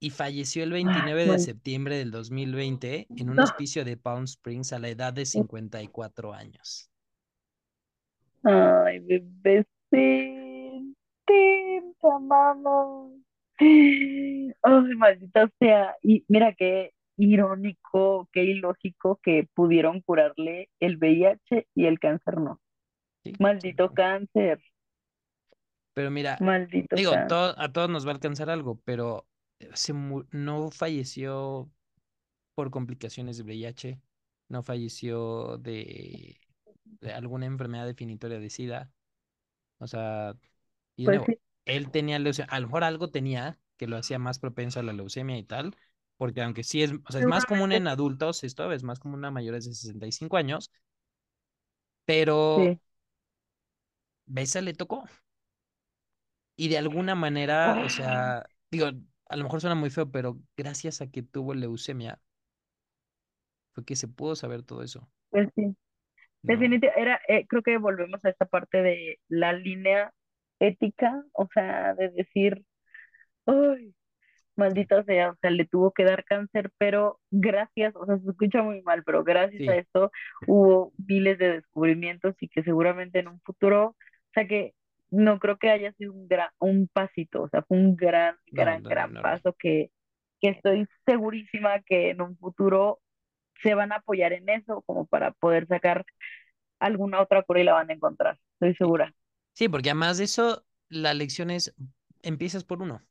[0.00, 1.40] y falleció el Ay, 29 de maldita.
[1.40, 6.90] septiembre del 2020 en un hospicio de Palm Springs a la edad de 54 años.
[8.44, 13.12] Ay, bebecín, te amamos.
[13.60, 15.96] Ay, maldita sea.
[16.02, 22.60] Y mira qué irónico, qué ilógico que pudieron curarle el VIH y el cáncer no.
[23.24, 23.94] Sí, Maldito sí.
[23.94, 24.60] cáncer,
[25.98, 29.26] Pero mira, maldito digo, todo, a todos nos va a alcanzar algo, pero
[29.74, 31.68] se no falleció
[32.54, 34.00] por complicaciones de VIH,
[34.48, 36.40] no falleció de
[37.00, 38.92] de alguna enfermedad definitoria de SIDA.
[39.78, 40.36] O sea,
[40.96, 44.38] y Pues sí, él tenía leucemia, a lo mejor algo tenía que lo hacía más
[44.40, 45.76] propenso a la leucemia y tal,
[46.18, 49.24] porque aunque sí es, o sea, es más común en adultos, esto es más común
[49.26, 50.70] a mayores de 65 años,
[52.04, 52.80] pero sí.
[54.26, 55.04] Besa le tocó.
[56.58, 58.88] Y de alguna manera, o Ah, sea, digo,
[59.28, 62.20] a lo mejor suena muy feo, pero gracias a que tuvo leucemia,
[63.72, 65.76] fue que se pudo saber todo eso, Pues sí.
[66.42, 66.68] ¿no?
[66.68, 70.12] Definitivamente, era, eh, creo que volvemos a esta parte de la línea
[70.60, 72.64] ética, o sea, de decir,
[73.46, 73.94] ay,
[74.56, 78.62] maldita sea, o sea, le tuvo que dar cáncer, pero gracias, o sea, se escucha
[78.62, 80.12] muy mal, pero gracias a esto
[80.46, 83.96] hubo miles de descubrimientos y que seguramente en un futuro, o
[84.34, 84.74] sea, que
[85.10, 88.76] no creo que haya sido un gran, un pasito, o sea, fue un gran, no,
[88.76, 89.90] gran, no, gran paso que,
[90.40, 93.00] que estoy segurísima que en un futuro
[93.62, 96.06] se van a apoyar en eso como para poder sacar
[96.80, 99.14] alguna otra cura y la van a encontrar, estoy segura.
[99.54, 101.74] Sí, porque además de eso, la lección es,
[102.22, 103.02] empiezas por uno.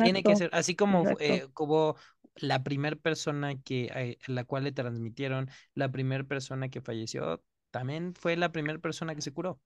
[0.00, 1.96] Tiene que Exacto, ser, así como, exacto, eh, como
[2.36, 8.14] la primera persona que, eh, la cual le transmitieron, la primera persona que falleció, también
[8.14, 9.60] fue la primera persona que se curó.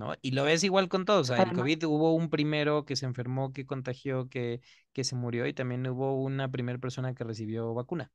[0.00, 0.14] ¿No?
[0.22, 3.06] Y lo ves igual con todos, o sea, el COVID hubo un primero que se
[3.06, 7.74] enfermó, que contagió, que, que se murió y también hubo una primera persona que recibió
[7.74, 8.12] vacuna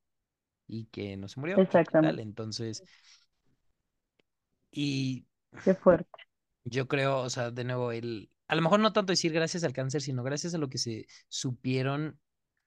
[0.67, 2.83] y que no se murió exactamente, Entonces,
[4.71, 5.25] y
[5.63, 6.25] qué fuerte.
[6.63, 9.73] yo creo, o sea, de nuevo, el, a lo mejor no tanto decir gracias al
[9.73, 12.19] cáncer, sino gracias a lo que se supieron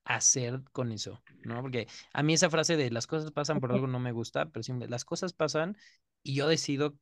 [0.05, 1.63] hacer con eso, ¿no?
[1.63, 4.63] Porque a mí esa frase de las cosas pasan por algo no me gusta, pero
[4.63, 5.77] siempre las cosas pasan
[6.23, 6.97] y yo decido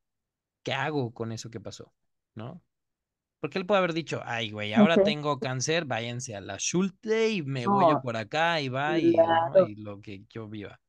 [0.64, 1.95] qué hago con eso que pasó,
[2.37, 2.62] ¿no?
[3.41, 7.43] Porque él puede haber dicho, ay, güey, ahora tengo cáncer, váyanse a la Schulte y
[7.43, 9.24] me voy por acá y va y, ¿no?
[9.24, 9.68] claro.
[9.68, 10.80] y lo que yo viva,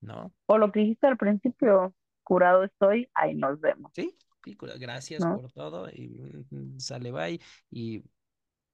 [0.00, 0.32] ¿no?
[0.46, 5.40] O lo que dijiste al principio, curado estoy, ahí nos vemos, Sí, sí, gracias ¿no?
[5.40, 6.08] por todo y
[6.50, 7.40] mm, sale, bye.
[7.70, 8.02] Y,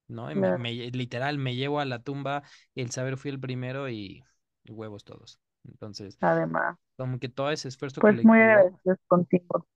[0.09, 0.31] ¿no?
[0.31, 2.43] Y me, literal, me llevo a la tumba
[2.75, 4.25] el saber fui el primero y,
[4.65, 5.41] y huevos todos.
[5.65, 9.67] Entonces, Además, como que todo ese esfuerzo pues muy colectivo, agradecidos contigo.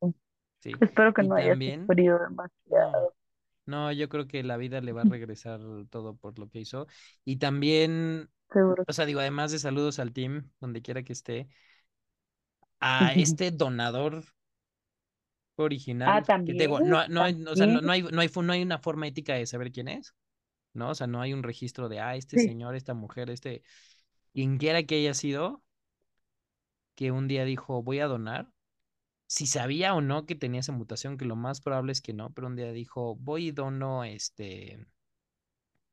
[0.64, 0.80] Sí.
[0.80, 2.28] Espero que Y no también, sufrido no.
[2.28, 3.14] demasiado.
[3.66, 5.60] No, yo creo que la vida le va a regresar
[5.90, 6.86] todo por lo que hizo.
[7.24, 8.84] Y también Seguro.
[8.86, 11.48] O sea, digo, además de saludos al team, donde quiera que esté,
[12.80, 14.22] a este donador
[16.04, 18.20] Ah, original, que te también, digo, no, no, hay- o sea, no, no hay, no
[18.20, 20.14] hay, no hay una forma ética de saber quién es,
[20.74, 20.90] ¿no?
[20.90, 22.40] O sea, no hay un registro de, ah, este sí.
[22.40, 23.62] señor, esta mujer, este,
[24.34, 25.62] quien quiera que haya sido,
[26.96, 28.50] que un día dijo, voy a donar,
[29.35, 32.32] si sabía o no que tenía esa mutación, que lo más probable es que no,
[32.32, 34.87] pero un día dijo, voy y dono, este,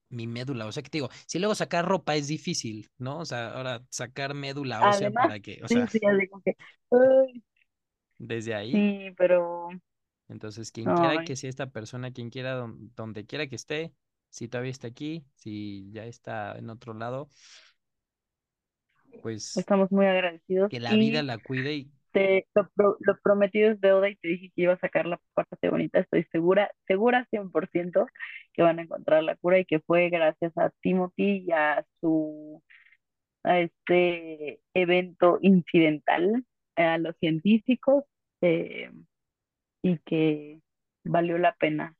[0.09, 3.19] mi médula, o sea, que te digo, si luego sacar ropa es difícil, ¿no?
[3.19, 7.41] O sea, ahora sacar médula ósea Además, para que, o sí, sea, sí, ay,
[8.19, 8.89] desde ahí.
[8.97, 9.69] Sí, pero,
[10.27, 13.93] Entonces, quien quiera que sea esta persona, quien quiera, don- donde quiera que esté,
[14.29, 17.29] si todavía está aquí, si ya está en otro lado,
[19.21, 23.81] pues estamos muy agradecidos que la vida la cuide y te, lo, lo prometido es
[23.81, 28.05] deuda y te dije que iba a sacar la parte bonita, estoy segura, segura 100%
[28.53, 32.61] que van a encontrar la cura y que fue gracias a Timothy y a su,
[33.43, 36.45] a este evento incidental,
[36.75, 38.03] a los científicos,
[38.41, 38.91] eh,
[39.83, 40.61] y que
[41.03, 41.95] valió la pena.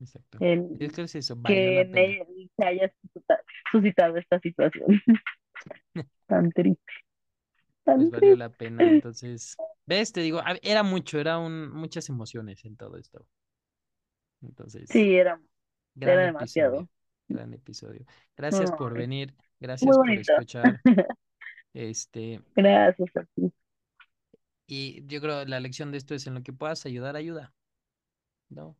[0.00, 0.38] Exacto.
[0.40, 3.40] Yo el creo que es eso, que en él se haya suscita-
[3.72, 4.86] suscitado esta situación.
[6.26, 6.92] Tan triste,
[7.94, 8.88] Tan valió la pena.
[8.88, 13.26] Entonces, ves, te digo, era mucho, era un, muchas emociones en todo esto.
[14.42, 15.40] Entonces, Sí, era,
[15.94, 16.88] gran era episodio, demasiado.
[17.28, 18.04] gran episodio.
[18.36, 20.80] Gracias por venir, gracias por escuchar.
[21.74, 23.52] Este, Gracias a ti.
[24.66, 27.52] y yo creo la lección de esto es en lo que puedas ayudar, ayuda,
[28.50, 28.76] ¿no?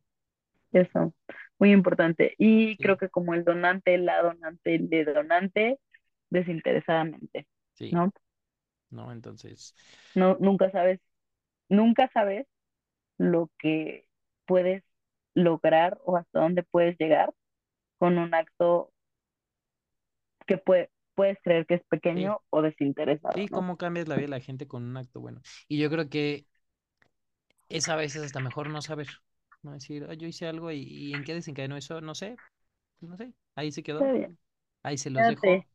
[0.71, 1.13] Eso,
[1.57, 2.35] muy importante.
[2.37, 5.79] Y creo que como el donante, la donante, el de donante,
[6.29, 8.11] desinteresadamente, sí, ¿no?
[8.91, 9.11] ¿No?
[9.11, 9.75] Entonces,
[10.15, 10.99] No, nunca sabes,
[11.69, 12.47] nunca sabes
[13.17, 14.07] lo que
[14.47, 14.83] puedes
[15.35, 17.33] lograr o hasta dónde puedes llegar
[17.99, 18.93] con un acto
[20.47, 21.83] que puede, puedes creer que es
[22.13, 22.35] sí.
[22.35, 23.61] pequeño o desinteresado, Sí, ¿no?
[23.61, 25.41] cómo cambias la vida de la gente con un acto bueno.
[25.67, 26.47] Y yo creo que
[27.69, 29.07] es a veces hasta mejor no saber,
[29.63, 32.39] no decir, "Ah, yo hice algo y, y en qué desencadenó eso, no sé,
[33.01, 34.13] no sé, ahí se quedó,
[34.83, 35.67] ahí se los dejo,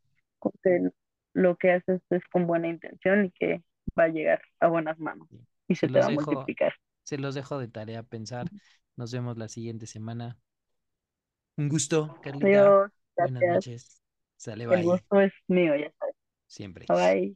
[1.34, 3.62] lo que haces es con buena intención y que
[3.98, 5.28] va a llegar a buenas manos
[5.68, 6.74] y se se te va a multiplicar.
[7.04, 8.52] se los dejo de tarea pensar.
[8.96, 10.38] Nos vemos la siguiente semana.
[11.56, 12.46] Un gusto, Carlita.
[12.46, 14.00] Adiós, Buenas noches.
[14.36, 14.84] Sale, El bye.
[14.84, 16.16] gusto es mío, ya sabes.
[16.46, 16.86] Siempre.
[16.88, 17.34] Bye.